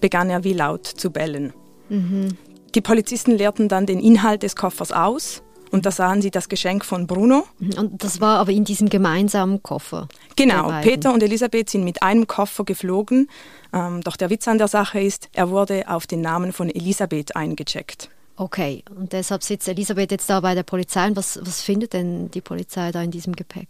begann 0.01 0.29
er 0.31 0.43
wie 0.43 0.53
laut 0.53 0.87
zu 0.87 1.11
bellen. 1.11 1.53
Mhm. 1.89 2.29
Die 2.73 2.81
Polizisten 2.81 3.31
leerten 3.31 3.69
dann 3.69 3.85
den 3.85 3.99
Inhalt 3.99 4.41
des 4.41 4.55
Koffers 4.55 4.91
aus 4.91 5.43
und 5.71 5.85
da 5.85 5.91
sahen 5.91 6.21
sie 6.21 6.31
das 6.31 6.49
Geschenk 6.49 6.83
von 6.83 7.05
Bruno. 7.05 7.45
Mhm. 7.59 7.73
Und 7.77 8.03
das 8.03 8.21
war 8.21 8.39
aber 8.39 8.51
in 8.51 8.63
diesem 8.63 8.89
gemeinsamen 8.89 9.61
Koffer. 9.61 10.07
Genau, 10.35 10.71
Peter 10.81 11.13
und 11.13 11.21
Elisabeth 11.21 11.69
sind 11.69 11.83
mit 11.83 12.01
einem 12.01 12.25
Koffer 12.25 12.65
geflogen. 12.65 13.29
Ähm, 13.71 14.01
doch 14.01 14.17
der 14.17 14.31
Witz 14.31 14.47
an 14.47 14.57
der 14.57 14.67
Sache 14.67 14.99
ist, 14.99 15.29
er 15.33 15.51
wurde 15.51 15.85
auf 15.87 16.07
den 16.07 16.21
Namen 16.21 16.53
von 16.53 16.69
Elisabeth 16.69 17.35
eingecheckt. 17.35 18.09
Okay, 18.37 18.83
und 18.95 19.13
deshalb 19.13 19.43
sitzt 19.43 19.67
Elisabeth 19.67 20.11
jetzt 20.11 20.29
da 20.29 20.41
bei 20.41 20.55
der 20.55 20.63
Polizei. 20.63 21.07
Und 21.07 21.15
was, 21.15 21.39
was 21.41 21.61
findet 21.61 21.93
denn 21.93 22.29
die 22.31 22.41
Polizei 22.41 22.91
da 22.91 23.01
in 23.01 23.11
diesem 23.11 23.35
Gepäck? 23.35 23.67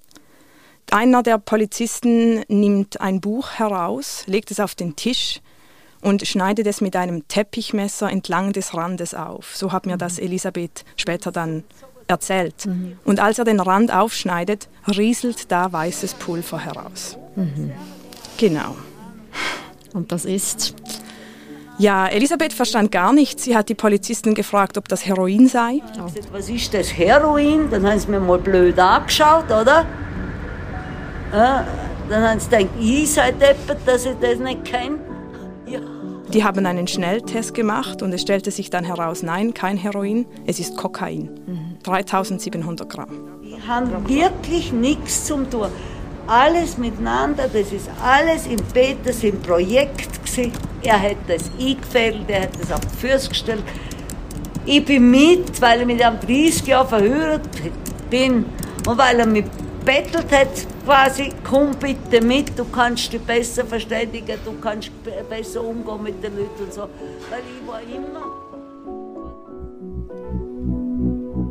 Einer 0.92 1.24
der 1.24 1.38
Polizisten 1.38 2.44
nimmt 2.48 3.02
ein 3.02 3.22
Buch 3.22 3.52
heraus, 3.54 4.24
legt 4.28 4.52
es 4.52 4.60
auf 4.60 4.76
den 4.76 4.96
Tisch 4.96 5.42
und 6.02 6.28
schneidet 6.28 6.68
es 6.68 6.82
mit 6.82 6.96
einem 6.96 7.28
Teppichmesser 7.28 8.10
entlang 8.10 8.54
des 8.54 8.74
Randes 8.76 9.14
auf. 9.14 9.56
So 9.56 9.72
hat 9.72 9.86
mir 9.86 9.98
das 9.98 10.20
Elisabeth 10.20 10.86
später 10.96 11.32
dann 11.32 11.64
erzählt. 12.08 12.66
Mhm. 12.66 12.98
Und 13.04 13.20
als 13.20 13.40
er 13.40 13.46
den 13.46 13.60
Rand 13.60 13.92
aufschneidet, 13.92 14.70
rieselt 14.88 15.52
da 15.52 15.72
weißes 15.72 16.16
Pulver 16.16 16.60
heraus. 16.60 17.18
Mhm. 17.36 17.72
Genau. 18.38 18.76
Und 19.94 20.12
das 20.12 20.26
ist? 20.26 20.76
Ja, 21.78 22.08
Elisabeth 22.08 22.54
verstand 22.54 22.92
gar 22.92 23.12
nichts. 23.12 23.44
Sie 23.44 23.56
hat 23.56 23.68
die 23.68 23.76
Polizisten 23.76 24.34
gefragt, 24.34 24.78
ob 24.78 24.88
das 24.88 25.06
Heroin 25.06 25.48
sei. 25.48 25.82
Oh. 26.00 26.10
Was 26.32 26.50
ist 26.50 26.74
das 26.74 26.98
Heroin? 26.98 27.70
Dann 27.70 27.86
haben 27.86 28.00
sie 28.00 28.10
mir 28.10 28.20
mal 28.20 28.38
blöd 28.38 28.80
angeschaut, 28.80 29.46
oder? 29.46 29.86
Ja, 31.34 31.68
dann 32.10 32.30
haben 32.30 32.40
sie 32.40 32.50
gedacht, 32.50 32.70
ich 32.80 33.12
sei 33.12 33.32
deppert, 33.32 33.80
dass 33.86 34.06
ich 34.06 34.16
das 34.22 34.40
nicht 34.40 34.64
kenne. 34.64 35.00
Ja. 35.68 35.80
Die 36.32 36.44
haben 36.44 36.66
einen 36.66 36.88
Schnelltest 36.88 37.54
gemacht 37.54 38.02
und 38.02 38.14
es 38.14 38.22
stellte 38.22 38.52
sich 38.52 38.70
dann 38.70 38.86
heraus, 38.86 39.22
nein, 39.22 39.54
kein 39.54 39.78
Heroin, 39.78 40.26
es 40.46 40.60
ist 40.60 40.78
Kokain. 40.78 41.30
Mhm. 41.46 41.78
3700 41.84 42.90
Gramm. 42.90 43.10
Die 43.44 43.56
haben 43.68 43.92
wirklich 44.08 44.72
nichts 44.72 45.26
zum 45.26 45.50
tun. 45.50 45.68
Alles 46.28 46.78
miteinander, 46.78 47.48
das 47.52 47.72
ist 47.72 47.90
alles 48.04 48.48
im 48.48 48.58
Peters 48.74 49.24
im 49.24 49.40
Projekt 49.42 50.26
gewesen. 50.26 50.52
Er 50.84 51.02
hat 51.02 51.18
das 51.28 51.50
eingefädelt, 51.60 52.30
er 52.30 52.44
hat 52.44 52.60
das 52.60 52.72
auf 52.72 52.82
die 52.82 53.08
Füße 53.08 53.30
gestellt. 53.30 53.64
Ich 54.66 54.84
bin 54.84 55.12
mit, 55.12 55.62
weil 55.62 55.82
ich 55.82 55.88
mit 55.88 56.00
ihm 56.00 56.20
30 56.20 56.68
Jahre 56.68 56.88
verheiratet 56.88 57.72
bin 58.10 58.46
und 58.88 58.98
weil 58.98 59.20
er 59.20 59.28
mich 59.28 59.46
bettelt 59.86 60.32
hat, 60.32 60.50
quasi, 60.84 61.32
komm 61.44 61.72
bitte 61.80 62.22
mit, 62.22 62.58
du 62.58 62.66
kannst 62.66 63.14
dich 63.14 63.22
besser 63.22 63.66
verständigen, 63.66 64.38
du 64.44 64.54
kannst 64.60 64.92
besser 65.30 65.64
umgehen 65.64 66.04
mit 66.04 66.24
den 66.24 66.36
Leuten 66.36 66.64
und 66.64 66.74
so. 66.74 66.82
Weil 67.30 67.42
ich 67.42 67.68
war 67.68 67.82
immer. 67.82 68.46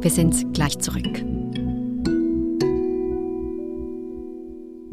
Wir 0.00 0.10
sind 0.10 0.52
gleich 0.52 0.78
zurück. 0.78 1.33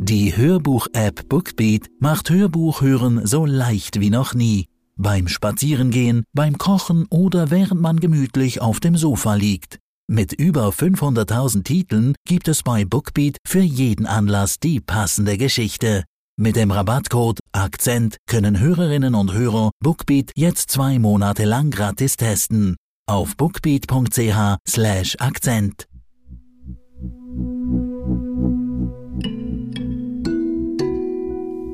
Die 0.03 0.35
Hörbuch-App 0.35 1.29
Bookbeat 1.29 1.87
macht 1.99 2.31
Hörbuchhören 2.31 3.27
so 3.27 3.45
leicht 3.45 3.99
wie 3.99 4.09
noch 4.09 4.33
nie. 4.33 4.65
Beim 4.95 5.27
Spazierengehen, 5.27 6.23
beim 6.33 6.57
Kochen 6.57 7.05
oder 7.11 7.51
während 7.51 7.81
man 7.81 7.99
gemütlich 7.99 8.61
auf 8.61 8.79
dem 8.79 8.97
Sofa 8.97 9.35
liegt. 9.35 9.77
Mit 10.09 10.33
über 10.33 10.69
500.000 10.69 11.63
Titeln 11.63 12.15
gibt 12.27 12.47
es 12.47 12.63
bei 12.63 12.83
Bookbeat 12.83 13.37
für 13.45 13.61
jeden 13.61 14.07
Anlass 14.07 14.57
die 14.57 14.79
passende 14.79 15.37
Geschichte. 15.37 16.03
Mit 16.35 16.55
dem 16.55 16.71
Rabattcode 16.71 17.39
Akzent 17.51 18.17
können 18.25 18.59
Hörerinnen 18.59 19.13
und 19.13 19.33
Hörer 19.33 19.69
Bookbeat 19.83 20.31
jetzt 20.35 20.71
zwei 20.71 20.97
Monate 20.97 21.45
lang 21.45 21.69
gratis 21.69 22.17
testen. 22.17 22.75
Auf 23.07 23.37
bookbeat.ch 23.37 24.57
slash 24.67 25.15
Akzent. 25.19 25.85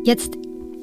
Jetzt 0.07 0.37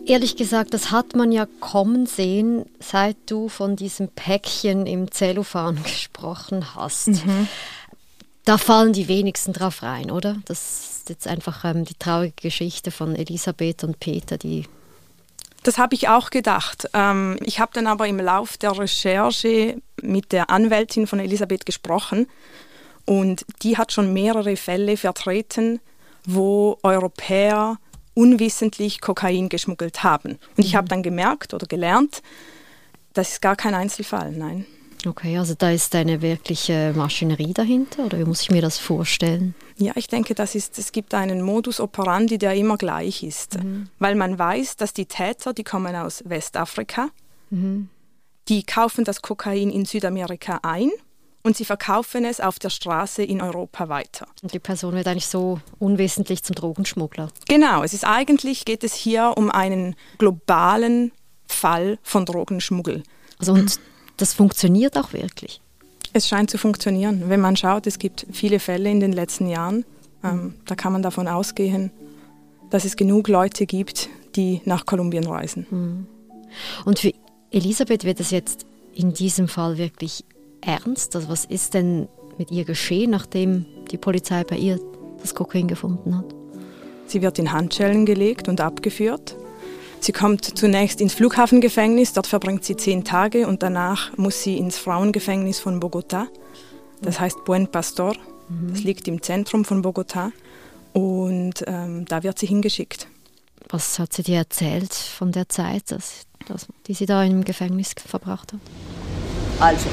Ehrlich 0.07 0.37
gesagt, 0.37 0.75
das 0.75 0.91
hat 0.91 1.17
man 1.17 1.33
ja 1.33 1.47
kommen 1.61 2.05
sehen, 2.05 2.67
seit 2.79 3.17
du 3.25 3.49
von 3.49 3.75
diesem 3.75 4.09
Päckchen 4.09 4.85
im 4.87 5.11
Zellophan 5.11 5.83
gesprochen 5.83 6.75
hast. 6.75 7.09
Mhm. 7.09 7.49
Da 8.45 8.59
fallen 8.59 8.93
die 8.93 9.09
wenigsten 9.09 9.55
drauf 9.55 9.83
rein, 9.83 10.11
oder? 10.11 10.37
Das 10.45 10.99
ist 10.99 11.09
jetzt 11.09 11.27
einfach 11.27 11.65
ähm, 11.65 11.87
die 11.87 11.95
traurige 11.95 12.35
Geschichte 12.43 12.91
von 12.91 13.17
Elisabeth 13.17 13.83
und 13.83 13.99
Peter, 13.99 14.37
die 14.37 14.67
das 15.63 15.79
habe 15.79 15.95
ich 15.95 16.09
auch 16.11 16.29
gedacht. 16.29 16.91
Ähm, 16.93 17.39
ich 17.43 17.59
habe 17.59 17.73
dann 17.73 17.87
aber 17.87 18.07
im 18.07 18.21
Lauf 18.21 18.59
der 18.59 18.79
Recherche 18.79 19.81
mit 20.03 20.33
der 20.33 20.51
Anwältin 20.51 21.07
von 21.07 21.19
Elisabeth 21.19 21.65
gesprochen 21.65 22.27
und 23.07 23.47
die 23.63 23.79
hat 23.79 23.91
schon 23.91 24.13
mehrere 24.13 24.57
Fälle 24.57 24.99
vertreten, 24.99 25.81
wo 26.27 26.79
Europäer 26.83 27.79
unwissentlich 28.15 29.01
Kokain 29.01 29.49
geschmuggelt 29.49 30.03
haben. 30.03 30.39
Und 30.57 30.65
ich 30.65 30.75
habe 30.75 30.87
mhm. 30.87 30.89
dann 30.89 31.03
gemerkt 31.03 31.55
oder 31.55 31.67
gelernt, 31.67 32.23
das 33.13 33.33
ist 33.33 33.43
gar 33.43 33.57
kein 33.57 33.75
Einzelfall, 33.75 34.33
nein. 34.33 34.67
Okay, 35.07 35.37
also 35.37 35.55
da 35.55 35.71
ist 35.71 35.95
eine 35.95 36.23
wirkliche 36.23 36.93
Maschinerie 36.97 37.53
dahinter 37.53 38.07
oder 38.07 38.19
wie 38.19 38.25
muss 38.25 38.41
ich 38.41 38.51
mir 38.51 38.63
das 38.63 38.79
vorstellen? 38.79 39.55
Ja, 39.77 39.93
ich 39.97 40.09
denke, 40.09 40.35
das 40.35 40.55
ist, 40.55 40.79
es 40.79 40.93
gibt 40.93 41.15
einen 41.15 41.43
Modus 41.43 41.79
operandi, 41.79 42.39
der 42.39 42.55
immer 42.55 42.79
gleich 42.79 43.23
ist, 43.23 43.63
mhm. 43.63 43.89
weil 43.99 44.15
man 44.15 44.39
weiß, 44.39 44.77
dass 44.77 44.95
die 44.95 45.07
Täter, 45.07 45.53
die 45.53 45.65
kommen 45.65 45.95
aus 45.95 46.23
Westafrika, 46.27 47.11
mhm. 47.51 47.89
die 48.49 48.63
kaufen 48.63 49.05
das 49.05 49.21
Kokain 49.21 49.71
in 49.71 49.85
Südamerika 49.85 50.61
ein 50.63 50.91
und 51.45 51.57
sie 51.57 51.65
verkaufen 51.65 52.25
es 52.25 52.41
auf 52.41 52.59
der 52.59 52.71
Straße 52.71 53.23
in 53.23 53.41
Europa 53.41 53.89
weiter. 53.89 54.27
Und 54.43 54.55
die 54.55 54.59
Person 54.59 54.95
wird 54.95 55.07
eigentlich 55.07 55.29
so 55.29 55.61
unwissentlich 55.79 56.43
zum 56.43 56.57
Drogenschmuggler. 56.57 57.29
Genau, 57.47 57.83
es 57.85 57.93
ist 57.93 58.05
eigentlich 58.05 58.65
geht 58.65 58.83
es 58.83 58.95
hier 58.95 59.35
um 59.37 59.51
einen 59.51 59.95
globalen 60.19 61.13
Fall 61.47 61.99
von 62.03 62.25
Drogenschmuggel. 62.25 63.03
Also 63.39 63.53
und 63.53 63.79
das 64.17 64.33
funktioniert 64.33 64.97
auch 64.97 65.13
wirklich. 65.13 65.61
Es 66.15 66.27
scheint 66.27 66.51
zu 66.51 66.57
funktionieren. 66.57 67.29
Wenn 67.29 67.41
man 67.41 67.57
schaut, 67.57 67.87
es 67.87 67.99
gibt 67.99 68.27
viele 68.33 68.59
Fälle 68.59 68.91
in 68.91 69.01
den 69.01 69.13
letzten 69.13 69.47
Jahren. 69.47 69.85
Ähm, 70.23 70.55
da 70.65 70.75
kann 70.75 70.93
man 70.93 71.03
davon 71.03 71.29
ausgehen, 71.29 71.91
dass 72.71 72.87
es 72.87 72.97
genug 72.97 73.29
Leute 73.29 73.67
gibt, 73.67 74.09
die 74.35 74.63
nach 74.65 74.87
Kolumbien 74.87 75.27
reisen. 75.27 75.67
Mhm. 75.71 76.07
Und 76.87 77.01
für 77.01 77.13
Elisabeth 77.51 78.05
wird 78.05 78.21
es 78.21 78.31
jetzt 78.31 78.65
in 78.95 79.13
diesem 79.13 79.49
Fall 79.49 79.77
wirklich 79.77 80.25
ernst? 80.67 81.15
Also 81.17 81.29
was 81.29 81.45
ist 81.45 81.75
denn 81.75 82.09
mit 82.39 82.51
ihr 82.51 82.65
geschehen, 82.65 83.11
nachdem 83.11 83.67
die 83.91 83.99
Polizei 83.99 84.45
bei 84.45 84.57
ihr 84.57 84.81
das 85.21 85.35
Kokain 85.35 85.69
gefunden 85.69 86.17
hat? 86.17 86.35
Sie 87.07 87.23
wird 87.23 87.39
in 87.39 87.53
Handschellen 87.53 88.07
gelegt 88.07 88.49
und 88.49 88.61
abgeführt. 88.61 89.37
Sie 90.01 90.13
kommt 90.13 90.59
zunächst 90.59 91.01
ins 91.01 91.15
Flughafengefängnis, 91.15 92.13
dort 92.13 92.27
verbringt 92.27 92.65
sie 92.65 92.77
zehn 92.77 93.05
Tage 93.05 93.47
und 93.47 93.63
danach 93.63 94.17
muss 94.19 94.43
sie 94.43 94.59
ins 94.59 94.77
Frauengefängnis 94.77 95.61
von 95.61 95.81
Bogota. 95.81 96.29
Das 97.01 97.21
heißt 97.21 97.45
Buen 97.45 97.69
Pastor. 97.69 98.15
Mhm. 98.49 98.71
Das 98.71 98.83
liegt 98.83 99.09
im 99.09 99.23
Zentrum 99.23 99.65
von 99.65 99.83
Bogota 99.83 100.31
und 100.93 101.65
ähm, 101.67 102.05
da 102.07 102.23
wird 102.23 102.39
sie 102.39 102.47
hingeschickt. 102.47 103.09
Was 103.69 103.99
hat 103.99 104.13
sie 104.13 104.23
dir 104.23 104.37
erzählt 104.37 104.93
von 104.93 105.33
der 105.33 105.49
Zeit, 105.49 105.91
dass, 105.91 106.27
dass, 106.47 106.67
die 106.87 106.95
sie 106.95 107.07
da 107.07 107.25
im 107.25 107.45
Gefängnis 107.45 107.95
verbracht 108.07 108.53
hat? 108.53 108.61
Also, 109.59 109.89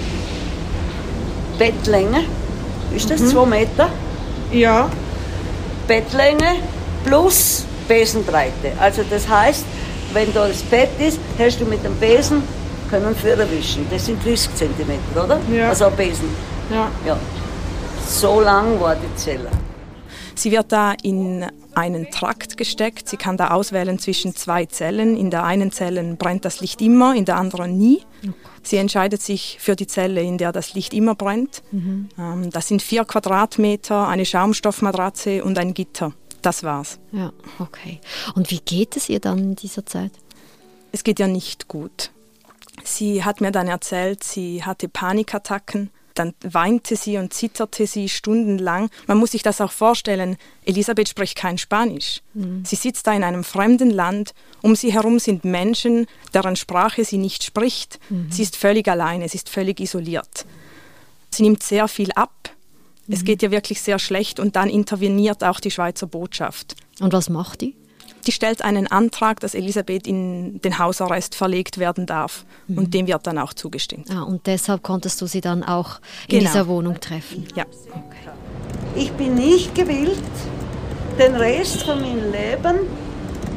Bettlänge. 1.57 2.23
Ist 2.95 3.09
das 3.09 3.21
mhm. 3.21 3.27
zwei 3.27 3.45
Meter? 3.45 3.89
Ja. 4.51 4.89
Bettlänge 5.87 6.55
plus 7.05 7.65
Besenbreite. 7.87 8.73
Also 8.79 9.03
das 9.09 9.27
heißt, 9.27 9.65
wenn 10.13 10.33
da 10.33 10.47
das 10.47 10.61
Bett 10.63 10.89
ist, 10.99 11.19
hast 11.39 11.59
du 11.59 11.65
mit 11.65 11.83
dem 11.83 11.95
Besen 11.95 12.43
können 12.89 13.15
wir 13.23 13.37
erwischen. 13.37 13.87
Das 13.89 14.05
sind 14.05 14.23
30 14.23 14.53
cm, 14.53 14.99
oder? 15.15 15.39
Ja. 15.51 15.69
Also 15.69 15.85
ein 15.85 15.95
Besen. 15.95 16.29
Ja. 16.69 16.89
ja. 17.05 17.17
So 18.05 18.41
lang 18.41 18.79
war 18.79 18.95
die 18.95 19.15
Zelle. 19.15 19.49
Sie 20.41 20.51
wird 20.51 20.71
da 20.71 20.93
in 21.03 21.45
einen 21.75 22.09
Trakt 22.09 22.57
gesteckt. 22.57 23.07
Sie 23.07 23.17
kann 23.17 23.37
da 23.37 23.51
auswählen 23.51 23.99
zwischen 23.99 24.35
zwei 24.35 24.65
Zellen. 24.65 25.15
In 25.15 25.29
der 25.29 25.43
einen 25.43 25.71
Zelle 25.71 26.01
brennt 26.15 26.45
das 26.45 26.61
Licht 26.61 26.81
immer, 26.81 27.13
in 27.13 27.25
der 27.25 27.35
anderen 27.35 27.77
nie. 27.77 28.01
Sie 28.63 28.77
entscheidet 28.77 29.21
sich 29.21 29.57
für 29.59 29.75
die 29.75 29.85
Zelle, 29.85 30.23
in 30.23 30.39
der 30.39 30.51
das 30.51 30.73
Licht 30.73 30.95
immer 30.95 31.13
brennt. 31.13 31.61
Mhm. 31.71 32.09
das 32.51 32.69
sind 32.69 32.81
vier 32.81 33.05
Quadratmeter, 33.05 34.07
eine 34.07 34.25
Schaumstoffmatratze 34.25 35.43
und 35.43 35.59
ein 35.59 35.75
Gitter. 35.75 36.13
Das 36.41 36.63
war's. 36.63 36.97
Ja, 37.11 37.31
okay. 37.59 38.01
Und 38.33 38.49
wie 38.49 38.61
geht 38.61 38.97
es 38.97 39.09
ihr 39.09 39.19
dann 39.19 39.37
in 39.37 39.55
dieser 39.55 39.85
Zeit? 39.85 40.11
Es 40.91 41.03
geht 41.03 41.19
ihr 41.19 41.27
nicht 41.27 41.67
gut. 41.67 42.09
Sie 42.83 43.23
hat 43.23 43.41
mir 43.41 43.51
dann 43.51 43.67
erzählt, 43.67 44.23
sie 44.23 44.63
hatte 44.63 44.89
Panikattacken 44.89 45.91
dann 46.21 46.33
weinte 46.43 46.95
sie 46.95 47.17
und 47.17 47.33
zitterte 47.33 47.87
sie 47.87 48.07
stundenlang. 48.07 48.89
Man 49.07 49.17
muss 49.17 49.31
sich 49.31 49.41
das 49.41 49.59
auch 49.59 49.71
vorstellen. 49.71 50.37
Elisabeth 50.65 51.09
spricht 51.09 51.35
kein 51.35 51.57
Spanisch. 51.57 52.21
Mhm. 52.33 52.63
Sie 52.65 52.75
sitzt 52.75 53.07
da 53.07 53.13
in 53.13 53.23
einem 53.23 53.43
fremden 53.43 53.89
Land. 53.89 54.33
Um 54.61 54.75
sie 54.75 54.93
herum 54.93 55.19
sind 55.19 55.43
Menschen, 55.43 56.05
deren 56.33 56.55
Sprache 56.55 57.03
sie 57.03 57.17
nicht 57.17 57.43
spricht. 57.43 57.99
Mhm. 58.09 58.27
Sie 58.29 58.43
ist 58.43 58.55
völlig 58.55 58.87
alleine, 58.87 59.27
sie 59.27 59.37
ist 59.37 59.49
völlig 59.49 59.79
isoliert. 59.79 60.45
Sie 61.31 61.43
nimmt 61.43 61.63
sehr 61.63 61.87
viel 61.87 62.11
ab. 62.13 62.51
Mhm. 63.07 63.13
Es 63.13 63.23
geht 63.23 63.41
ihr 63.41 63.51
wirklich 63.51 63.81
sehr 63.81 63.97
schlecht 63.97 64.39
und 64.39 64.55
dann 64.55 64.69
interveniert 64.69 65.43
auch 65.43 65.59
die 65.59 65.71
Schweizer 65.71 66.05
Botschaft. 66.05 66.75
Und 66.99 67.13
was 67.13 67.29
macht 67.29 67.61
die? 67.61 67.75
Die 68.27 68.31
stellt 68.31 68.63
einen 68.63 68.87
Antrag, 68.87 69.39
dass 69.39 69.55
Elisabeth 69.55 70.07
in 70.07 70.61
den 70.61 70.77
Hausarrest 70.77 71.35
verlegt 71.35 71.77
werden 71.77 72.05
darf. 72.05 72.45
Mhm. 72.67 72.77
Und 72.77 72.93
dem 72.93 73.07
wird 73.07 73.25
dann 73.25 73.37
auch 73.37 73.53
zugestimmt. 73.53 74.09
Ah, 74.11 74.23
und 74.23 74.47
deshalb 74.47 74.83
konntest 74.83 75.19
du 75.21 75.25
sie 75.25 75.41
dann 75.41 75.63
auch 75.63 75.99
in 76.27 76.39
genau. 76.39 76.51
dieser 76.51 76.67
Wohnung 76.67 76.99
treffen? 76.99 77.47
Ja. 77.55 77.65
Okay. 77.89 78.31
Ich 78.95 79.11
bin 79.13 79.35
nicht 79.35 79.73
gewillt, 79.73 80.19
den 81.17 81.35
Rest 81.35 81.83
von 81.83 82.01
meinem 82.01 82.31
Leben 82.31 82.79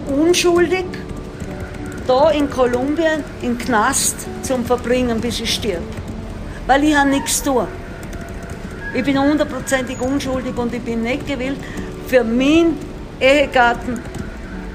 unschuldig 0.08 0.84
da 2.06 2.30
in 2.30 2.50
Kolumbien 2.50 3.24
im 3.42 3.56
Knast 3.58 4.26
zum 4.42 4.64
Verbringen, 4.64 5.20
bis 5.20 5.40
ich 5.40 5.54
stirb. 5.54 5.82
Weil 6.66 6.84
ich 6.84 6.96
habe 6.96 7.10
nichts 7.10 7.42
tun. 7.42 7.66
Ich 8.94 9.04
bin 9.04 9.18
hundertprozentig 9.18 10.00
unschuldig 10.00 10.56
und 10.56 10.72
ich 10.72 10.82
bin 10.82 11.02
nicht 11.02 11.26
gewillt, 11.26 11.58
für 12.06 12.22
meinen 12.22 12.78
Ehegatten 13.20 14.00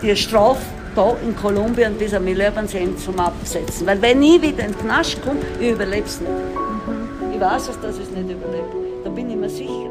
die 0.01 0.15
Strafe 0.15 0.62
da 0.96 1.15
in 1.24 1.36
Kolumbien 1.36 1.98
bis 1.98 2.13
an 2.13 2.24
mein 2.24 2.36
Lebensende 2.36 2.98
zum 2.98 3.20
Absetzen. 3.20 3.86
Weil 3.86 4.01
wenn 4.01 4.22
ich 4.22 4.41
wieder 4.41 4.65
in 4.65 4.72
den 4.72 4.79
Knast 4.79 5.22
komme, 5.22 5.39
ich 5.60 5.72
überlebe 5.72 6.06
es 6.06 6.20
nicht. 6.20 6.32
Mhm. 6.32 7.34
Ich 7.34 7.39
weiß 7.39 7.70
es, 7.70 7.79
dass 7.79 7.98
ich 7.98 8.03
es 8.03 8.12
nicht 8.12 8.29
überlebe. 8.29 8.65
Da 9.03 9.10
bin 9.10 9.29
ich 9.29 9.36
mir 9.36 9.50
sicher. 9.50 9.89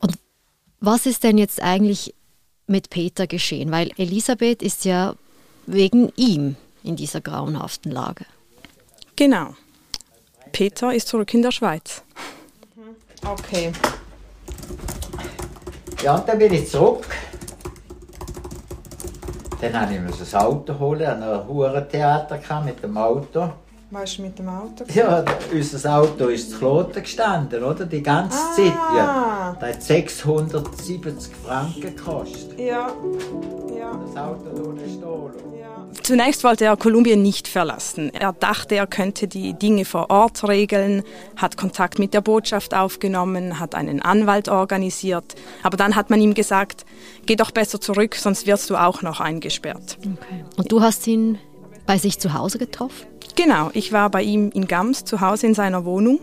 Und 0.00 0.18
was 0.80 1.06
ist 1.06 1.24
denn 1.24 1.38
jetzt 1.38 1.62
eigentlich 1.62 2.14
mit 2.66 2.90
Peter 2.90 3.26
geschehen? 3.26 3.70
Weil 3.70 3.90
Elisabeth 3.96 4.62
ist 4.62 4.84
ja 4.84 5.14
wegen 5.66 6.10
ihm 6.16 6.56
in 6.82 6.96
dieser 6.96 7.20
grauenhaften 7.20 7.92
Lage. 7.92 8.24
Genau. 9.16 9.54
Peter 10.52 10.92
ist 10.92 11.08
zurück 11.08 11.32
in 11.34 11.42
der 11.42 11.52
Schweiz. 11.52 12.02
Okay. 13.24 13.72
Ja, 16.02 16.16
und 16.16 16.28
dann 16.28 16.38
bin 16.38 16.52
ich 16.52 16.68
zurück. 16.68 17.06
Dann 19.60 19.72
musste 19.72 19.94
ich 19.94 20.00
mir 20.00 20.10
das 20.10 20.34
Auto 20.34 20.78
holen, 20.78 21.06
an 21.06 21.22
einem 21.22 21.48
Hurentheater 21.48 22.38
mit 22.64 22.82
dem 22.82 22.96
Auto. 22.96 23.50
Was 23.90 24.16
du 24.16 24.22
mit 24.22 24.38
dem 24.38 24.48
Auto? 24.48 24.84
Ja, 24.92 25.24
unser 25.50 25.96
Auto 25.96 26.26
ist 26.26 26.50
zu 26.50 26.58
Kloten 26.58 27.02
gestanden, 27.02 27.64
oder? 27.64 27.86
Die 27.86 28.02
ganze 28.02 28.38
ah. 28.38 28.52
Zeit. 28.54 28.96
Ja. 28.96 29.56
Das 29.58 29.74
hat 29.76 29.82
670 29.82 31.34
Franken 31.34 31.80
gekostet. 31.80 32.58
Ja. 32.58 32.92
Ja. 33.92 34.00
Das 34.06 34.16
Auto 34.16 34.68
ohne 34.68 34.80
stehen 34.80 34.98
Zunächst 36.02 36.44
wollte 36.44 36.64
er 36.64 36.76
Kolumbien 36.76 37.22
nicht 37.22 37.48
verlassen. 37.48 38.12
Er 38.14 38.32
dachte, 38.32 38.76
er 38.76 38.86
könnte 38.86 39.26
die 39.26 39.54
Dinge 39.54 39.84
vor 39.84 40.10
Ort 40.10 40.46
regeln, 40.46 41.02
hat 41.36 41.56
Kontakt 41.56 41.98
mit 41.98 42.14
der 42.14 42.20
Botschaft 42.20 42.74
aufgenommen, 42.74 43.58
hat 43.58 43.74
einen 43.74 44.00
Anwalt 44.00 44.48
organisiert. 44.48 45.34
Aber 45.62 45.76
dann 45.76 45.96
hat 45.96 46.10
man 46.10 46.20
ihm 46.20 46.34
gesagt, 46.34 46.84
geh 47.26 47.36
doch 47.36 47.50
besser 47.50 47.80
zurück, 47.80 48.14
sonst 48.14 48.46
wirst 48.46 48.70
du 48.70 48.76
auch 48.76 49.02
noch 49.02 49.20
eingesperrt. 49.20 49.98
Okay. 50.00 50.44
Und 50.56 50.72
du 50.72 50.80
hast 50.80 51.06
ihn 51.06 51.38
bei 51.86 51.98
sich 51.98 52.18
zu 52.18 52.34
Hause 52.34 52.58
getroffen? 52.58 53.06
Genau, 53.34 53.70
ich 53.72 53.92
war 53.92 54.10
bei 54.10 54.22
ihm 54.22 54.50
in 54.50 54.66
Gams 54.66 55.04
zu 55.04 55.20
Hause 55.20 55.46
in 55.46 55.54
seiner 55.54 55.84
Wohnung. 55.84 56.20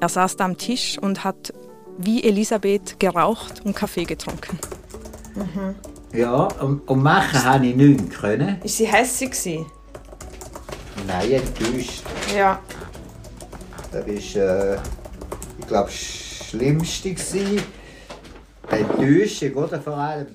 Er 0.00 0.08
saß 0.08 0.36
da 0.36 0.44
am 0.44 0.58
Tisch 0.58 0.98
und 0.98 1.24
hat 1.24 1.52
wie 1.98 2.24
Elisabeth 2.24 2.98
geraucht 2.98 3.64
und 3.64 3.74
Kaffee 3.74 4.04
getrunken. 4.04 4.58
Mhm. 5.34 5.74
Ja, 6.12 6.44
und, 6.60 6.88
und 6.88 7.02
machen 7.02 7.44
habe 7.44 7.66
ich 7.66 7.76
nichts 7.76 8.16
können. 8.16 8.60
Ist 8.62 8.76
sie 8.78 8.86
hässlich 8.86 9.66
Nein, 11.06 11.32
enttäuscht. 11.32 12.02
Ja. 12.34 12.60
Das 13.92 14.06
war, 14.06 14.10
äh, 14.10 14.78
ich 15.58 15.66
glaube, 15.66 15.90
das 15.90 15.94
Schlimmste. 16.48 17.12
Gewesen. 17.12 17.62
Enttäuschung, 18.70 19.54
oder? 19.54 19.80
Vor 19.80 19.96
allem. 19.96 20.26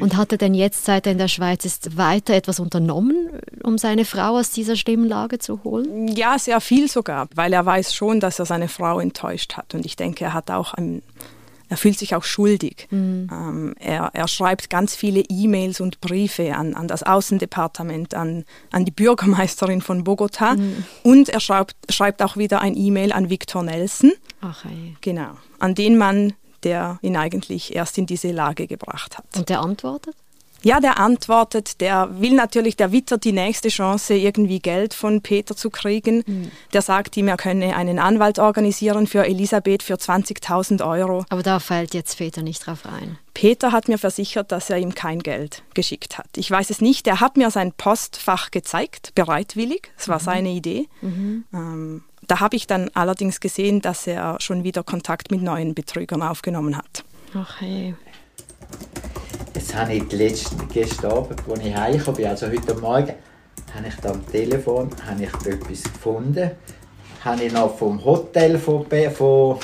Und 0.00 0.16
hat 0.16 0.32
er 0.32 0.38
denn 0.38 0.54
jetzt, 0.54 0.84
seit 0.84 1.06
er 1.06 1.12
in 1.12 1.18
der 1.18 1.28
Schweiz 1.28 1.64
ist, 1.64 1.96
weiter 1.96 2.34
etwas 2.34 2.60
unternommen, 2.60 3.28
um 3.62 3.78
seine 3.78 4.04
Frau 4.04 4.38
aus 4.38 4.50
dieser 4.50 4.76
schlimmen 4.76 5.06
Lage 5.06 5.38
zu 5.38 5.62
holen? 5.64 6.08
Ja, 6.08 6.38
sehr 6.38 6.60
viel 6.60 6.88
sogar, 6.88 7.28
weil 7.34 7.52
er 7.52 7.66
weiß 7.66 7.94
schon, 7.94 8.20
dass 8.20 8.38
er 8.38 8.46
seine 8.46 8.68
Frau 8.68 9.00
enttäuscht 9.00 9.54
hat. 9.54 9.74
Und 9.74 9.84
ich 9.84 9.96
denke, 9.96 10.24
er 10.24 10.34
hat 10.34 10.50
auch 10.50 10.74
ein 10.74 11.02
er 11.68 11.76
fühlt 11.76 11.98
sich 11.98 12.14
auch 12.14 12.24
schuldig. 12.24 12.86
Mhm. 12.90 13.28
Ähm, 13.32 13.74
er, 13.78 14.10
er, 14.12 14.28
schreibt 14.28 14.70
ganz 14.70 14.94
viele 14.94 15.20
E-Mails 15.20 15.80
und 15.80 16.00
Briefe 16.00 16.54
an, 16.54 16.74
an 16.74 16.88
das 16.88 17.02
Außendepartement, 17.02 18.14
an, 18.14 18.44
an 18.70 18.84
die 18.84 18.90
Bürgermeisterin 18.90 19.80
von 19.80 20.04
Bogota 20.04 20.54
mhm. 20.54 20.84
und 21.02 21.28
er 21.28 21.40
schreibt, 21.40 21.76
schreibt 21.88 22.22
auch 22.22 22.36
wieder 22.36 22.60
ein 22.60 22.76
E-Mail 22.76 23.12
an 23.12 23.30
Victor 23.30 23.62
Nelson. 23.62 24.12
Ach, 24.40 24.64
hey. 24.64 24.96
Genau, 25.00 25.32
an 25.58 25.74
den 25.74 25.96
Mann, 25.96 26.34
der 26.62 26.98
ihn 27.02 27.16
eigentlich 27.16 27.74
erst 27.74 27.98
in 27.98 28.06
diese 28.06 28.32
Lage 28.32 28.66
gebracht 28.66 29.18
hat. 29.18 29.24
Und 29.36 29.48
der 29.48 29.60
antwortet? 29.60 30.16
Ja, 30.64 30.80
der 30.80 30.98
antwortet, 30.98 31.80
der 31.82 32.20
will 32.20 32.32
natürlich, 32.34 32.76
der 32.76 32.90
wittert 32.90 33.24
die 33.24 33.32
nächste 33.32 33.68
Chance, 33.68 34.14
irgendwie 34.14 34.60
Geld 34.60 34.94
von 34.94 35.20
Peter 35.20 35.54
zu 35.54 35.68
kriegen. 35.68 36.24
Mhm. 36.26 36.50
Der 36.72 36.80
sagt 36.80 37.16
ihm, 37.16 37.28
er 37.28 37.36
könne 37.36 37.76
einen 37.76 37.98
Anwalt 37.98 38.38
organisieren 38.38 39.06
für 39.06 39.26
Elisabeth 39.26 39.82
für 39.82 39.94
20.000 39.94 40.86
Euro. 40.86 41.26
Aber 41.28 41.42
da 41.42 41.60
fällt 41.60 41.92
jetzt 41.92 42.16
Peter 42.16 42.42
nicht 42.42 42.66
drauf 42.66 42.86
ein. 42.86 43.18
Peter 43.34 43.72
hat 43.72 43.88
mir 43.88 43.98
versichert, 43.98 44.52
dass 44.52 44.70
er 44.70 44.78
ihm 44.78 44.94
kein 44.94 45.20
Geld 45.20 45.62
geschickt 45.74 46.16
hat. 46.16 46.28
Ich 46.36 46.50
weiß 46.50 46.70
es 46.70 46.80
nicht. 46.80 47.06
Er 47.06 47.20
hat 47.20 47.36
mir 47.36 47.50
sein 47.50 47.72
Postfach 47.72 48.50
gezeigt, 48.50 49.12
bereitwillig. 49.14 49.92
Es 49.98 50.08
war 50.08 50.20
mhm. 50.20 50.24
seine 50.24 50.48
Idee. 50.50 50.88
Mhm. 51.02 51.44
Ähm, 51.52 52.04
da 52.26 52.40
habe 52.40 52.56
ich 52.56 52.66
dann 52.66 52.90
allerdings 52.94 53.40
gesehen, 53.40 53.82
dass 53.82 54.06
er 54.06 54.36
schon 54.40 54.64
wieder 54.64 54.82
Kontakt 54.82 55.30
mit 55.30 55.42
neuen 55.42 55.74
Betrügern 55.74 56.22
aufgenommen 56.22 56.78
hat. 56.78 57.04
Hey. 57.58 57.94
Jetzt 59.54 59.72
habe 59.72 59.94
ich 59.94 60.08
die 60.08 60.16
letzte, 60.16 60.56
gestern 60.72 61.12
Abend, 61.12 61.40
als 61.48 61.60
ich 61.64 61.74
heimgekommen 61.76 62.16
bin, 62.16 62.26
also 62.26 62.46
heute 62.48 62.74
Morgen, 62.74 63.14
habe 63.72 63.88
ich 63.88 63.94
da 64.02 64.10
am 64.10 64.26
Telefon 64.26 64.90
habe 65.06 65.22
ich 65.22 65.46
etwas 65.46 65.82
gefunden. 65.84 66.50
Habe 67.24 67.44
ich 67.44 67.52
noch 67.52 67.76
vom 67.78 68.04
Hotel 68.04 68.58
von, 68.58 68.84
von, 69.14 69.58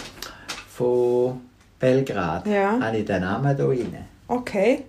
von 0.69 1.41
Belgrad 1.79 2.47
ja. 2.47 2.79
habe 2.81 2.99
ich 2.99 3.05
den 3.05 3.23
Namen 3.23 3.57
hier 3.57 3.69
rein. 3.69 4.09
Okay. 4.29 4.85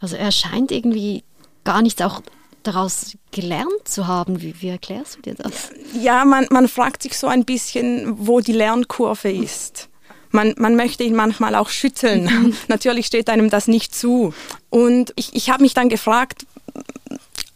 Also 0.00 0.16
er 0.16 0.32
scheint 0.32 0.72
irgendwie 0.72 1.22
gar 1.62 1.82
nichts 1.82 2.00
auch 2.00 2.22
daraus 2.62 3.18
gelernt 3.32 3.68
zu 3.84 4.06
haben. 4.06 4.40
Wie, 4.40 4.60
wie, 4.62 4.68
erklärst 4.68 5.18
du 5.18 5.22
dir 5.22 5.34
das? 5.34 5.70
Ja, 5.92 6.24
man, 6.24 6.46
man 6.50 6.68
fragt 6.68 7.02
sich 7.02 7.18
so 7.18 7.26
ein 7.26 7.44
bisschen, 7.44 8.14
wo 8.26 8.40
die 8.40 8.52
Lernkurve 8.52 9.30
ist 9.30 9.90
man, 10.32 10.54
man 10.58 10.76
möchte 10.76 11.04
ihn 11.04 11.14
manchmal 11.14 11.54
auch 11.54 11.68
schütteln. 11.68 12.56
Natürlich 12.68 13.06
steht 13.06 13.30
einem 13.30 13.50
das 13.50 13.68
nicht 13.68 13.94
zu. 13.94 14.34
Und 14.70 15.12
ich, 15.16 15.34
ich 15.34 15.50
habe 15.50 15.62
mich 15.62 15.74
dann 15.74 15.88
gefragt, 15.88 16.46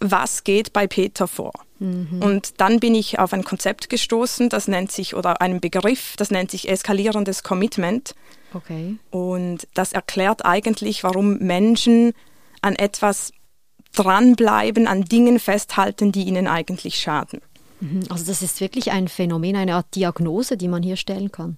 was 0.01 0.45
geht 0.45 0.73
bei 0.73 0.87
Peter 0.87 1.27
vor? 1.27 1.53
Mhm. 1.79 2.21
Und 2.23 2.61
dann 2.61 2.81
bin 2.81 2.95
ich 2.95 3.19
auf 3.19 3.33
ein 3.33 3.45
Konzept 3.45 3.89
gestoßen, 3.89 4.49
das 4.49 4.69
nennt 4.69 4.93
sich, 4.93 5.15
oder 5.15 5.41
einen 5.41 5.61
Begriff, 5.61 6.15
das 6.17 6.31
nennt 6.31 6.51
sich 6.51 6.69
eskalierendes 6.69 7.43
Commitment. 7.43 8.15
Okay. 8.53 8.97
Und 9.11 9.67
das 9.75 9.93
erklärt 9.93 10.45
eigentlich, 10.45 11.03
warum 11.03 11.39
Menschen 11.39 12.13
an 12.63 12.77
etwas 12.77 13.33
dranbleiben, 13.95 14.87
an 14.87 15.05
Dingen 15.05 15.39
festhalten, 15.39 16.13
die 16.13 16.25
ihnen 16.25 16.47
eigentlich 16.47 17.01
schaden. 17.01 17.41
Mhm. 17.81 18.05
Also 18.09 18.27
das 18.27 18.43
ist 18.43 18.61
wirklich 18.61 18.93
ein 18.93 19.09
Phänomen, 19.09 19.57
eine 19.57 19.75
Art 19.75 19.95
Diagnose, 19.95 20.57
die 20.57 20.69
man 20.69 20.83
hier 20.83 20.97
stellen 20.97 21.33
kann. 21.33 21.57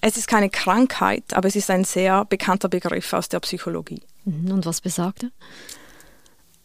Es 0.00 0.16
ist 0.16 0.28
keine 0.28 0.50
Krankheit, 0.50 1.24
aber 1.32 1.48
es 1.48 1.56
ist 1.56 1.70
ein 1.70 1.84
sehr 1.84 2.24
bekannter 2.24 2.68
Begriff 2.68 3.12
aus 3.12 3.28
der 3.28 3.40
Psychologie. 3.40 4.02
Mhm. 4.24 4.52
Und 4.52 4.66
was 4.66 4.80
besagt 4.80 5.24
er? 5.24 5.30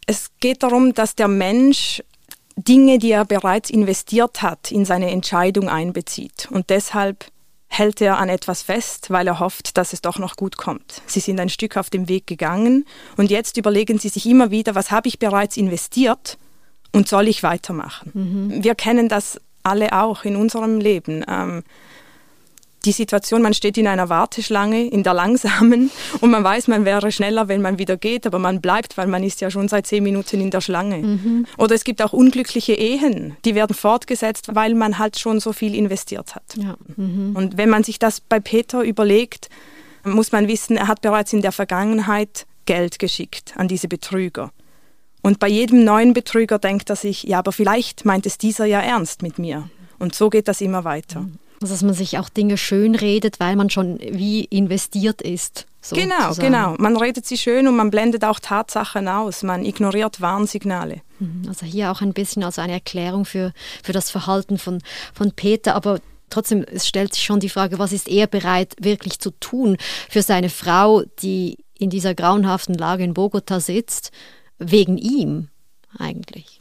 Es 0.06 0.30
geht 0.40 0.62
darum, 0.62 0.94
dass 0.94 1.14
der 1.14 1.28
Mensch 1.28 2.02
Dinge, 2.56 2.98
die 2.98 3.12
er 3.12 3.24
bereits 3.24 3.70
investiert 3.70 4.42
hat, 4.42 4.70
in 4.70 4.84
seine 4.84 5.10
Entscheidung 5.10 5.68
einbezieht. 5.68 6.48
Und 6.50 6.70
deshalb 6.70 7.26
hält 7.68 8.02
er 8.02 8.18
an 8.18 8.28
etwas 8.28 8.62
fest, 8.62 9.10
weil 9.10 9.26
er 9.26 9.40
hofft, 9.40 9.78
dass 9.78 9.94
es 9.94 10.02
doch 10.02 10.18
noch 10.18 10.36
gut 10.36 10.58
kommt. 10.58 11.00
Sie 11.06 11.20
sind 11.20 11.40
ein 11.40 11.48
Stück 11.48 11.78
auf 11.78 11.88
dem 11.88 12.08
Weg 12.08 12.26
gegangen 12.26 12.84
und 13.16 13.30
jetzt 13.30 13.56
überlegen 13.56 13.98
sie 13.98 14.10
sich 14.10 14.26
immer 14.26 14.50
wieder, 14.50 14.74
was 14.74 14.90
habe 14.90 15.08
ich 15.08 15.18
bereits 15.18 15.56
investiert 15.56 16.36
und 16.92 17.08
soll 17.08 17.28
ich 17.28 17.42
weitermachen. 17.42 18.10
Mhm. 18.12 18.62
Wir 18.62 18.74
kennen 18.74 19.08
das 19.08 19.40
alle 19.62 19.92
auch 19.94 20.24
in 20.24 20.36
unserem 20.36 20.80
Leben. 20.80 21.24
Ähm, 21.26 21.62
die 22.84 22.92
Situation, 22.92 23.42
man 23.42 23.54
steht 23.54 23.78
in 23.78 23.86
einer 23.86 24.08
Warteschlange, 24.08 24.86
in 24.86 25.02
der 25.02 25.14
langsamen 25.14 25.90
und 26.20 26.30
man 26.30 26.44
weiß, 26.44 26.68
man 26.68 26.84
wäre 26.84 27.12
schneller, 27.12 27.48
wenn 27.48 27.62
man 27.62 27.78
wieder 27.78 27.96
geht, 27.96 28.26
aber 28.26 28.38
man 28.38 28.60
bleibt, 28.60 28.96
weil 28.96 29.06
man 29.06 29.22
ist 29.22 29.40
ja 29.40 29.50
schon 29.50 29.68
seit 29.68 29.86
zehn 29.86 30.02
Minuten 30.02 30.40
in 30.40 30.50
der 30.50 30.60
Schlange. 30.60 30.98
Mhm. 30.98 31.46
Oder 31.58 31.74
es 31.74 31.84
gibt 31.84 32.02
auch 32.02 32.12
unglückliche 32.12 32.74
Ehen, 32.74 33.36
die 33.44 33.54
werden 33.54 33.74
fortgesetzt, 33.74 34.54
weil 34.54 34.74
man 34.74 34.98
halt 34.98 35.18
schon 35.18 35.40
so 35.40 35.52
viel 35.52 35.74
investiert 35.74 36.34
hat. 36.34 36.56
Ja. 36.56 36.76
Mhm. 36.96 37.34
Und 37.34 37.56
wenn 37.56 37.70
man 37.70 37.84
sich 37.84 37.98
das 37.98 38.20
bei 38.20 38.40
Peter 38.40 38.82
überlegt, 38.82 39.48
muss 40.04 40.32
man 40.32 40.48
wissen, 40.48 40.76
er 40.76 40.88
hat 40.88 41.00
bereits 41.00 41.32
in 41.32 41.42
der 41.42 41.52
Vergangenheit 41.52 42.46
Geld 42.66 42.98
geschickt 42.98 43.54
an 43.56 43.68
diese 43.68 43.88
Betrüger. 43.88 44.50
Und 45.22 45.38
bei 45.38 45.48
jedem 45.48 45.84
neuen 45.84 46.14
Betrüger 46.14 46.58
denkt 46.58 46.90
er 46.90 46.96
sich, 46.96 47.22
ja, 47.22 47.38
aber 47.38 47.52
vielleicht 47.52 48.04
meint 48.04 48.26
es 48.26 48.38
dieser 48.38 48.66
ja 48.66 48.80
ernst 48.80 49.22
mit 49.22 49.38
mir. 49.38 49.68
Und 50.00 50.16
so 50.16 50.30
geht 50.30 50.48
das 50.48 50.60
immer 50.60 50.84
weiter. 50.84 51.20
Mhm. 51.20 51.38
Also 51.62 51.74
dass 51.74 51.82
man 51.82 51.94
sich 51.94 52.18
auch 52.18 52.28
Dinge 52.28 52.58
schön 52.58 52.94
redet, 52.94 53.38
weil 53.38 53.56
man 53.56 53.70
schon 53.70 53.98
wie 54.00 54.44
investiert 54.44 55.22
ist. 55.22 55.66
So 55.80 55.96
genau, 55.96 56.34
genau. 56.34 56.74
Man 56.78 56.96
redet 56.96 57.26
sie 57.26 57.38
schön 57.38 57.66
und 57.66 57.76
man 57.76 57.90
blendet 57.90 58.24
auch 58.24 58.40
Tatsachen 58.40 59.08
aus. 59.08 59.42
Man 59.42 59.64
ignoriert 59.64 60.20
Warnsignale. 60.20 61.00
Mhm. 61.18 61.44
Also 61.48 61.66
hier 61.66 61.90
auch 61.90 62.00
ein 62.00 62.12
bisschen 62.12 62.44
als 62.44 62.58
eine 62.58 62.72
Erklärung 62.72 63.24
für, 63.24 63.52
für 63.82 63.92
das 63.92 64.10
Verhalten 64.10 64.58
von, 64.58 64.80
von 65.14 65.32
Peter. 65.32 65.74
Aber 65.74 66.00
trotzdem 66.30 66.64
es 66.64 66.86
stellt 66.86 67.14
sich 67.14 67.24
schon 67.24 67.40
die 67.40 67.48
Frage, 67.48 67.78
was 67.78 67.92
ist 67.92 68.08
er 68.08 68.26
bereit 68.26 68.74
wirklich 68.80 69.18
zu 69.18 69.30
tun 69.30 69.76
für 70.08 70.22
seine 70.22 70.50
Frau, 70.50 71.02
die 71.20 71.58
in 71.78 71.90
dieser 71.90 72.14
grauenhaften 72.14 72.74
Lage 72.76 73.04
in 73.04 73.14
Bogota 73.14 73.60
sitzt, 73.60 74.10
wegen 74.58 74.98
ihm 74.98 75.48
eigentlich? 75.98 76.60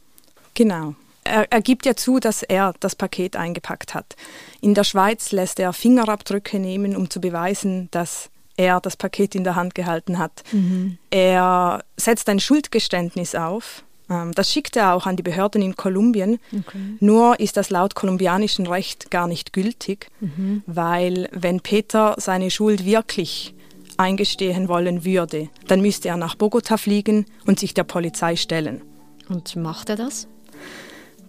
Genau 0.53 0.95
er, 1.32 1.52
er 1.52 1.62
gibt 1.62 1.86
ja 1.86 1.96
zu, 1.96 2.20
dass 2.20 2.44
er 2.44 2.74
das 2.80 2.96
Paket 2.96 3.36
eingepackt 3.36 3.96
hat. 3.96 4.15
In 4.60 4.74
der 4.74 4.84
Schweiz 4.84 5.32
lässt 5.32 5.60
er 5.60 5.74
Fingerabdrücke 5.74 6.60
nehmen, 6.60 6.96
um 6.96 7.10
zu 7.10 7.22
beweisen, 7.22 7.88
dass 7.91 8.30
er 8.58 8.80
das 8.80 8.98
Paket 8.98 9.34
in 9.34 9.44
der 9.44 9.56
Hand 9.56 9.74
gehalten 9.74 10.17
hat. 10.17 10.44
Mhm. 10.52 10.98
Er 11.10 11.84
setzt 11.98 12.30
ein 12.30 12.39
Schuldgeständnis 12.39 13.34
auf. 13.34 13.84
Ähm, 14.10 14.34
das 14.34 14.52
schickt 14.52 14.76
er 14.76 14.94
auch 14.94 15.08
an 15.08 15.15
die 15.15 15.24
Behörden 15.24 15.62
in 15.62 15.76
Kolumbien. 15.76 16.39
Okay. 16.52 16.98
Nur 17.00 17.39
ist 17.39 17.58
das 17.58 17.70
laut 17.70 17.96
kolumbianischem 17.96 18.67
Recht 18.67 19.10
gar 19.10 19.28
nicht 19.28 19.54
gültig, 19.54 20.10
mhm. 20.20 20.63
weil 20.67 21.30
wenn 21.32 21.62
Peter 21.62 22.15
seine 22.17 22.52
Schuld 22.52 22.86
wirklich 22.86 23.56
eingestehen 23.98 24.67
wollen 24.67 25.06
würde, 25.06 25.50
dann 25.67 25.82
müsste 25.82 26.10
er 26.10 26.17
nach 26.17 26.36
Bogota 26.36 26.78
fliegen 26.78 27.26
und 27.46 27.60
sich 27.60 27.74
der 27.74 27.84
Polizei 27.84 28.36
stellen. 28.36 28.82
Und 29.30 29.56
macht 29.56 29.89
er 29.89 29.96
das? 29.96 30.28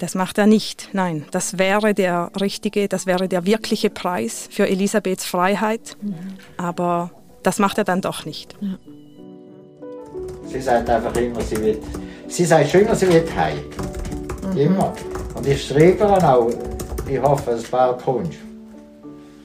Das 0.03 0.17
macht 0.17 0.37
er 0.37 0.49
nicht. 0.49 0.89
Nein, 0.95 1.27
das 1.31 1.61
wäre 1.61 1.95
der 1.95 2.33
richtige, 2.41 2.89
das 2.89 3.07
wäre 3.07 3.29
der 3.29 3.47
wirkliche 3.47 3.89
Preis 3.89 4.49
für 4.51 4.69
Elisabeths 4.69 5.25
Freiheit. 5.25 5.97
Mhm. 6.03 6.15
Aber 6.57 7.13
das 7.45 7.61
macht 7.61 7.79
er 7.79 7.85
dann 7.85 8.01
doch 8.01 8.25
nicht. 8.27 8.57
Ja. 8.61 8.79
Sie 10.45 10.61
sagt 10.61 10.91
einfach 10.91 11.15
immer, 11.15 11.41
sie 11.43 11.57
wird, 11.63 11.85
sie 12.27 12.45
sagt 12.45 12.71
schon 12.71 12.81
immer, 12.81 12.97
sie 12.97 13.13
wird 13.13 13.33
heim. 13.37 13.59
Mhm. 14.51 14.57
Immer. 14.57 14.93
Und 15.37 15.47
ich 15.47 15.65
schreibe 15.65 15.99
dann 15.99 16.25
auch, 16.25 16.51
ich 17.09 17.23
hoffe, 17.23 17.53
es 17.53 17.63
bald 17.71 18.03
kommst. 18.03 18.39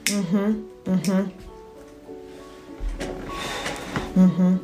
Mhm. 0.10 0.64
Mhm. 0.88 1.32
Mhm. 4.16 4.60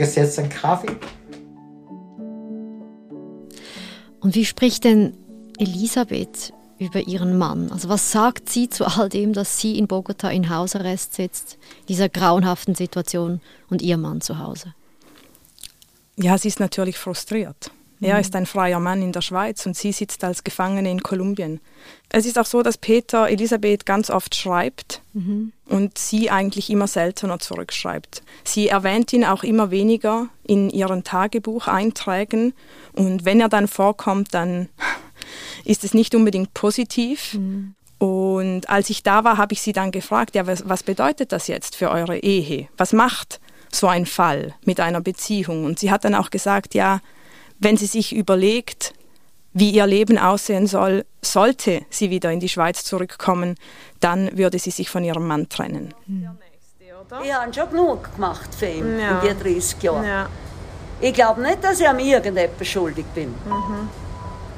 Sie 0.00 0.20
jetzt 0.20 0.38
einen 0.38 0.48
Kaffee? 0.48 0.96
Und 4.26 4.34
wie 4.34 4.44
spricht 4.44 4.82
denn 4.82 5.16
Elisabeth 5.56 6.52
über 6.80 7.06
ihren 7.06 7.38
Mann? 7.38 7.70
Also 7.70 7.88
was 7.88 8.10
sagt 8.10 8.48
sie 8.48 8.68
zu 8.68 8.84
all 8.84 9.08
dem, 9.08 9.32
dass 9.32 9.60
sie 9.60 9.78
in 9.78 9.86
Bogota 9.86 10.28
in 10.30 10.50
Hausarrest 10.50 11.14
sitzt, 11.14 11.58
dieser 11.88 12.08
grauenhaften 12.08 12.74
Situation 12.74 13.40
und 13.70 13.82
ihr 13.82 13.96
Mann 13.96 14.20
zu 14.20 14.40
Hause? 14.40 14.74
Ja, 16.16 16.36
sie 16.38 16.48
ist 16.48 16.58
natürlich 16.58 16.98
frustriert. 16.98 17.70
Er 18.00 18.14
mhm. 18.14 18.20
ist 18.20 18.36
ein 18.36 18.46
freier 18.46 18.80
Mann 18.80 19.02
in 19.02 19.12
der 19.12 19.22
Schweiz 19.22 19.64
und 19.66 19.76
sie 19.76 19.92
sitzt 19.92 20.22
als 20.22 20.44
Gefangene 20.44 20.90
in 20.90 21.02
Kolumbien. 21.02 21.60
Es 22.10 22.26
ist 22.26 22.38
auch 22.38 22.46
so, 22.46 22.62
dass 22.62 22.78
Peter 22.78 23.28
Elisabeth 23.28 23.86
ganz 23.86 24.10
oft 24.10 24.34
schreibt 24.34 25.02
mhm. 25.12 25.52
und 25.66 25.96
sie 25.98 26.30
eigentlich 26.30 26.70
immer 26.70 26.86
seltener 26.86 27.38
zurückschreibt. 27.38 28.22
Sie 28.44 28.68
erwähnt 28.68 29.12
ihn 29.12 29.24
auch 29.24 29.42
immer 29.42 29.70
weniger 29.70 30.28
in 30.44 30.70
ihren 30.70 31.04
Tagebucheinträgen 31.04 32.52
und 32.92 33.24
wenn 33.24 33.40
er 33.40 33.48
dann 33.48 33.68
vorkommt, 33.68 34.34
dann 34.34 34.68
ist 35.64 35.84
es 35.84 35.94
nicht 35.94 36.14
unbedingt 36.14 36.54
positiv. 36.54 37.34
Mhm. 37.34 37.74
Und 37.98 38.68
als 38.68 38.90
ich 38.90 39.02
da 39.02 39.24
war, 39.24 39.38
habe 39.38 39.54
ich 39.54 39.62
sie 39.62 39.72
dann 39.72 39.90
gefragt, 39.90 40.34
ja, 40.34 40.46
was, 40.46 40.68
was 40.68 40.82
bedeutet 40.82 41.32
das 41.32 41.46
jetzt 41.46 41.76
für 41.76 41.90
eure 41.90 42.18
Ehe? 42.18 42.68
Was 42.76 42.92
macht 42.92 43.40
so 43.72 43.86
ein 43.86 44.04
Fall 44.04 44.54
mit 44.64 44.80
einer 44.80 45.00
Beziehung? 45.00 45.64
Und 45.64 45.78
sie 45.78 45.90
hat 45.90 46.04
dann 46.04 46.14
auch 46.14 46.28
gesagt, 46.28 46.74
ja, 46.74 47.00
wenn 47.58 47.76
sie 47.76 47.86
sich 47.86 48.14
überlegt, 48.14 48.94
wie 49.52 49.70
ihr 49.70 49.86
Leben 49.86 50.18
aussehen 50.18 50.66
soll, 50.66 51.06
sollte 51.22 51.82
sie 51.88 52.10
wieder 52.10 52.30
in 52.30 52.40
die 52.40 52.48
Schweiz 52.48 52.84
zurückkommen, 52.84 53.56
dann 54.00 54.36
würde 54.36 54.58
sie 54.58 54.70
sich 54.70 54.90
von 54.90 55.02
ihrem 55.02 55.26
Mann 55.26 55.48
trennen. 55.48 55.94
Hm. 56.06 56.28
Ich 57.22 57.32
habe 57.32 57.54
schon 57.54 57.70
genug 57.70 58.14
gemacht 58.14 58.54
für 58.54 58.66
ihn 58.66 58.98
ja. 58.98 59.20
in 59.20 59.28
den 59.28 59.38
30 59.38 59.82
Jahren. 59.82 60.04
Ja. 60.04 60.28
Ich 61.00 61.14
glaube 61.14 61.40
nicht, 61.40 61.62
dass 61.62 61.80
ich 61.80 61.88
an 61.88 61.98
irgendetwas 61.98 62.66
schuldig 62.66 63.06
bin. 63.14 63.28
Mhm. 63.28 63.88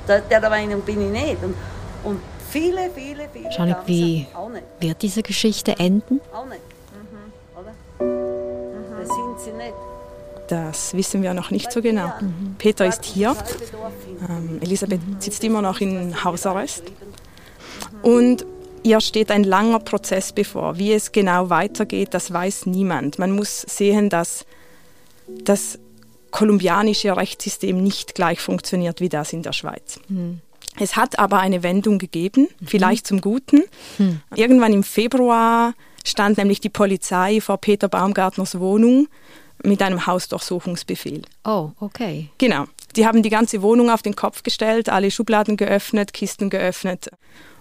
Der, 0.06 0.20
der 0.20 0.48
Meinung 0.48 0.80
bin 0.80 1.02
ich 1.02 1.22
nicht. 1.22 1.42
Und, 1.42 1.54
und 2.04 2.20
viele, 2.50 2.90
viele, 2.94 3.28
viele. 3.32 3.50
Janik, 3.50 3.76
wie 3.87 4.26
wird 4.80 5.02
diese 5.02 5.22
Geschichte 5.22 5.78
enden? 5.78 6.20
Auch 6.32 6.46
nicht. 6.46 6.62
Mhm. 6.92 7.58
Oder? 7.58 8.06
Mhm. 8.06 9.00
Das 9.00 9.08
sind 9.08 9.40
sie 9.40 9.52
nicht. 9.52 9.74
Das 10.48 10.94
wissen 10.94 11.22
wir 11.22 11.34
noch 11.34 11.50
nicht 11.50 11.70
so 11.70 11.82
genau. 11.82 12.08
Mhm. 12.20 12.56
Peter 12.58 12.87
ist 12.87 13.04
hier. 13.04 13.37
Ähm, 14.28 14.58
Elisabeth 14.61 15.00
sitzt 15.18 15.44
immer 15.44 15.62
noch 15.62 15.80
in 15.80 16.24
Hausarrest. 16.24 16.84
Und 18.02 18.46
ihr 18.82 19.00
steht 19.00 19.30
ein 19.30 19.44
langer 19.44 19.80
Prozess 19.80 20.32
bevor. 20.32 20.78
Wie 20.78 20.92
es 20.92 21.12
genau 21.12 21.50
weitergeht, 21.50 22.14
das 22.14 22.32
weiß 22.32 22.66
niemand. 22.66 23.18
Man 23.18 23.30
muss 23.30 23.61
sehen, 23.61 24.08
dass 24.08 24.46
das 25.26 25.78
kolumbianische 26.30 27.16
Rechtssystem 27.16 27.82
nicht 27.82 28.14
gleich 28.14 28.40
funktioniert 28.40 29.00
wie 29.00 29.08
das 29.08 29.32
in 29.32 29.42
der 29.42 29.52
Schweiz. 29.52 30.00
Mhm. 30.08 30.40
Es 30.80 30.96
hat 30.96 31.18
aber 31.18 31.40
eine 31.40 31.62
Wendung 31.62 31.98
gegeben, 31.98 32.48
mhm. 32.61 32.66
vielleicht 32.66 33.06
zum 33.06 33.20
Guten. 33.20 33.64
Mhm. 33.98 34.20
Irgendwann 34.34 34.72
im 34.72 34.84
Februar 34.84 35.74
stand 36.04 36.38
nämlich 36.38 36.61
die 36.61 36.68
Polizei 36.68 37.40
vor 37.40 37.58
Peter 37.58 37.88
Baumgartners 37.88 38.58
Wohnung 38.58 39.08
mit 39.62 39.83
einem 39.83 40.07
Hausdurchsuchungsbefehl. 40.07 41.23
Oh, 41.44 41.71
okay. 41.81 42.31
Genau. 42.38 42.66
Die 42.97 43.07
haben 43.07 43.23
die 43.23 43.31
ganze 43.31 43.62
Wohnung 43.62 43.90
auf 43.90 44.03
den 44.03 44.16
Kopf 44.16 44.42
gestellt, 44.42 44.88
alle 44.88 45.11
Schubladen 45.11 45.57
geöffnet, 45.57 46.12
Kisten 46.12 46.51
geöffnet 46.51 47.11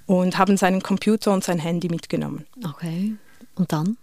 und 0.05 0.37
haben 0.37 0.57
seinen 0.57 0.81
Computer 0.81 1.33
und 1.33 1.43
sein 1.43 1.59
Handy 1.59 1.89
mitgenommen. 1.89 2.45
Okay. 2.65 3.15
Und 3.55 3.71
dann? 3.71 3.97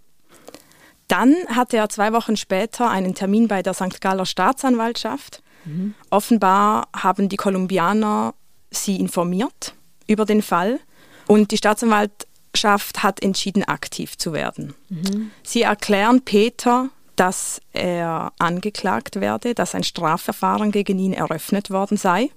Dann 1.08 1.34
hatte 1.48 1.76
er 1.76 1.88
zwei 1.88 2.12
Wochen 2.12 2.36
später 2.36 2.90
einen 2.90 3.14
Termin 3.14 3.48
bei 3.48 3.62
der 3.62 3.74
St. 3.74 4.00
Galler 4.00 4.26
Staatsanwaltschaft. 4.26 5.42
Mhm. 5.64 5.94
Offenbar 6.10 6.88
haben 6.94 7.28
die 7.28 7.36
Kolumbianer 7.36 8.34
sie 8.70 8.96
informiert 8.96 9.74
über 10.06 10.24
den 10.24 10.42
Fall 10.42 10.80
und 11.26 11.50
die 11.50 11.56
Staatsanwaltschaft 11.56 13.02
hat 13.02 13.22
entschieden, 13.22 13.64
aktiv 13.64 14.18
zu 14.18 14.32
werden. 14.32 14.74
Mhm. 14.88 15.30
Sie 15.42 15.62
erklären 15.62 16.22
Peter 16.22 16.90
dass 17.16 17.60
er 17.72 18.32
angeklagt 18.38 19.20
werde, 19.20 19.54
dass 19.54 19.74
ein 19.74 19.84
Strafverfahren 19.84 20.72
gegen 20.72 20.98
ihn 20.98 21.12
eröffnet 21.12 21.70
worden 21.70 21.96
sei. 21.96 22.30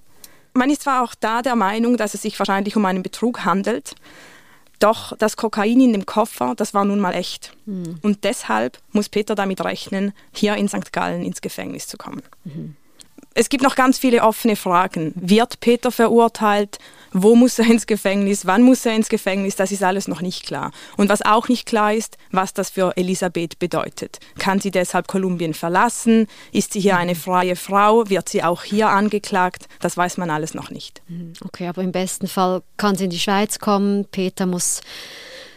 Man 0.54 0.70
ist 0.70 0.82
zwar 0.82 1.02
auch 1.02 1.14
da 1.14 1.42
der 1.42 1.56
Meinung, 1.56 1.96
dass 1.96 2.14
es 2.14 2.22
sich 2.22 2.38
wahrscheinlich 2.38 2.76
um 2.76 2.84
einen 2.84 3.02
Betrug 3.02 3.44
handelt, 3.44 3.94
doch 4.78 5.16
das 5.16 5.36
Kokain 5.36 5.80
in 5.80 5.92
dem 5.92 6.06
Koffer, 6.06 6.54
das 6.56 6.72
war 6.74 6.84
nun 6.84 7.00
mal 7.00 7.14
echt. 7.14 7.52
Mhm. 7.66 7.98
Und 8.02 8.24
deshalb 8.24 8.78
muss 8.92 9.08
Peter 9.08 9.34
damit 9.34 9.60
rechnen, 9.62 10.12
hier 10.32 10.54
in 10.54 10.68
St. 10.68 10.92
Gallen 10.92 11.22
ins 11.22 11.40
Gefängnis 11.40 11.88
zu 11.88 11.96
kommen. 11.96 12.22
Mhm. 12.44 12.76
Es 13.40 13.48
gibt 13.48 13.62
noch 13.62 13.76
ganz 13.76 14.00
viele 14.00 14.24
offene 14.24 14.56
Fragen. 14.56 15.12
Wird 15.14 15.60
Peter 15.60 15.92
verurteilt? 15.92 16.78
Wo 17.12 17.36
muss 17.36 17.56
er 17.60 17.66
ins 17.66 17.86
Gefängnis? 17.86 18.46
Wann 18.46 18.62
muss 18.62 18.84
er 18.84 18.96
ins 18.96 19.08
Gefängnis? 19.08 19.54
Das 19.54 19.70
ist 19.70 19.84
alles 19.84 20.08
noch 20.08 20.20
nicht 20.20 20.44
klar. 20.44 20.72
Und 20.96 21.08
was 21.08 21.22
auch 21.22 21.48
nicht 21.48 21.64
klar 21.64 21.94
ist, 21.94 22.18
was 22.32 22.52
das 22.52 22.70
für 22.70 22.96
Elisabeth 22.96 23.60
bedeutet. 23.60 24.18
Kann 24.40 24.58
sie 24.58 24.72
deshalb 24.72 25.06
Kolumbien 25.06 25.54
verlassen? 25.54 26.26
Ist 26.50 26.72
sie 26.72 26.80
hier 26.80 26.96
eine 26.96 27.14
freie 27.14 27.54
Frau? 27.54 28.10
Wird 28.10 28.28
sie 28.28 28.42
auch 28.42 28.64
hier 28.64 28.88
angeklagt? 28.88 29.68
Das 29.78 29.96
weiß 29.96 30.16
man 30.16 30.30
alles 30.30 30.54
noch 30.54 30.70
nicht. 30.70 31.00
Hm, 31.06 31.34
okay, 31.44 31.68
aber 31.68 31.82
im 31.82 31.92
besten 31.92 32.26
Fall 32.26 32.62
kann 32.76 32.96
sie 32.96 33.04
in 33.04 33.10
die 33.10 33.20
Schweiz 33.20 33.60
kommen. 33.60 34.04
Peter 34.10 34.46
muss 34.46 34.80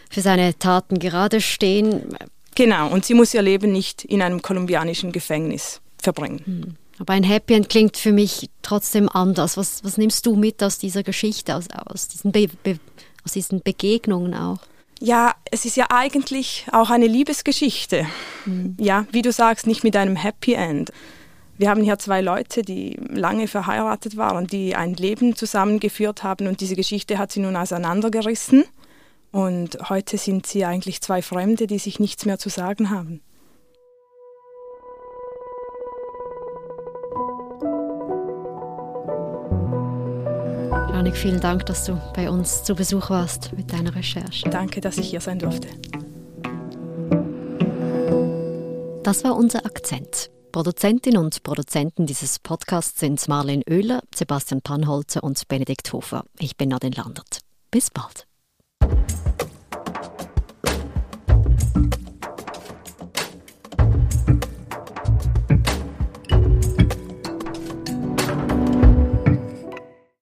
für 0.08 0.20
seine 0.20 0.56
Taten 0.56 1.00
gerade 1.00 1.40
stehen. 1.40 2.16
Genau, 2.54 2.90
und 2.90 3.04
sie 3.04 3.14
muss 3.14 3.34
ihr 3.34 3.42
Leben 3.42 3.72
nicht 3.72 4.04
in 4.04 4.22
einem 4.22 4.40
kolumbianischen 4.40 5.10
Gefängnis 5.10 5.80
verbringen. 6.00 6.76
Aber 7.02 7.14
ein 7.14 7.24
Happy 7.24 7.54
End 7.54 7.68
klingt 7.68 7.96
für 7.96 8.12
mich 8.12 8.48
trotzdem 8.62 9.08
anders. 9.08 9.56
Was, 9.56 9.82
was 9.82 9.98
nimmst 9.98 10.24
du 10.24 10.36
mit 10.36 10.62
aus 10.62 10.78
dieser 10.78 11.02
Geschichte, 11.02 11.56
aus, 11.56 11.64
aus, 11.68 12.06
diesen 12.06 12.30
Be 12.30 12.46
Be 12.62 12.78
aus 13.24 13.32
diesen 13.32 13.60
Begegnungen 13.60 14.34
auch? 14.34 14.60
Ja, 15.00 15.34
es 15.50 15.64
ist 15.64 15.76
ja 15.76 15.86
eigentlich 15.90 16.64
auch 16.70 16.90
eine 16.90 17.08
Liebesgeschichte. 17.08 18.06
Mhm. 18.46 18.76
Ja, 18.78 19.04
wie 19.10 19.22
du 19.22 19.32
sagst, 19.32 19.66
nicht 19.66 19.82
mit 19.82 19.96
einem 19.96 20.14
Happy 20.14 20.52
End. 20.52 20.92
Wir 21.58 21.70
haben 21.70 21.82
hier 21.82 21.98
zwei 21.98 22.20
Leute, 22.20 22.62
die 22.62 22.96
lange 23.08 23.48
verheiratet 23.48 24.16
waren, 24.16 24.46
die 24.46 24.76
ein 24.76 24.94
Leben 24.94 25.34
zusammengeführt 25.34 26.22
haben 26.22 26.46
und 26.46 26.60
diese 26.60 26.76
Geschichte 26.76 27.18
hat 27.18 27.32
sie 27.32 27.40
nun 27.40 27.56
auseinandergerissen. 27.56 28.62
Und 29.32 29.76
heute 29.88 30.18
sind 30.18 30.46
sie 30.46 30.64
eigentlich 30.64 31.00
zwei 31.00 31.20
Fremde, 31.20 31.66
die 31.66 31.80
sich 31.80 31.98
nichts 31.98 32.26
mehr 32.26 32.38
zu 32.38 32.48
sagen 32.48 32.90
haben. 32.90 33.22
Janik, 41.12 41.16
vielen 41.16 41.40
Dank, 41.40 41.66
dass 41.66 41.84
du 41.84 42.00
bei 42.14 42.30
uns 42.30 42.64
zu 42.64 42.74
Besuch 42.74 43.10
warst 43.10 43.52
mit 43.56 43.72
deiner 43.72 43.94
Recherche. 43.94 44.48
Danke, 44.48 44.80
dass 44.80 44.98
ich 44.98 45.10
hier 45.10 45.20
sein 45.20 45.38
durfte. 45.38 45.68
Das 49.02 49.24
war 49.24 49.36
unser 49.36 49.64
Akzent. 49.66 50.30
Produzentin 50.52 51.16
und 51.16 51.42
Produzenten 51.42 52.06
dieses 52.06 52.38
Podcasts 52.38 53.00
sind 53.00 53.26
Marlene 53.28 53.62
Oehler, 53.68 54.02
Sebastian 54.14 54.62
Panholzer 54.62 55.22
und 55.22 55.48
Benedikt 55.48 55.92
Hofer. 55.92 56.24
Ich 56.38 56.56
bin 56.56 56.70
Nadine 56.70 56.96
Landert. 56.96 57.40
Bis 57.70 57.90
bald. 57.90 58.26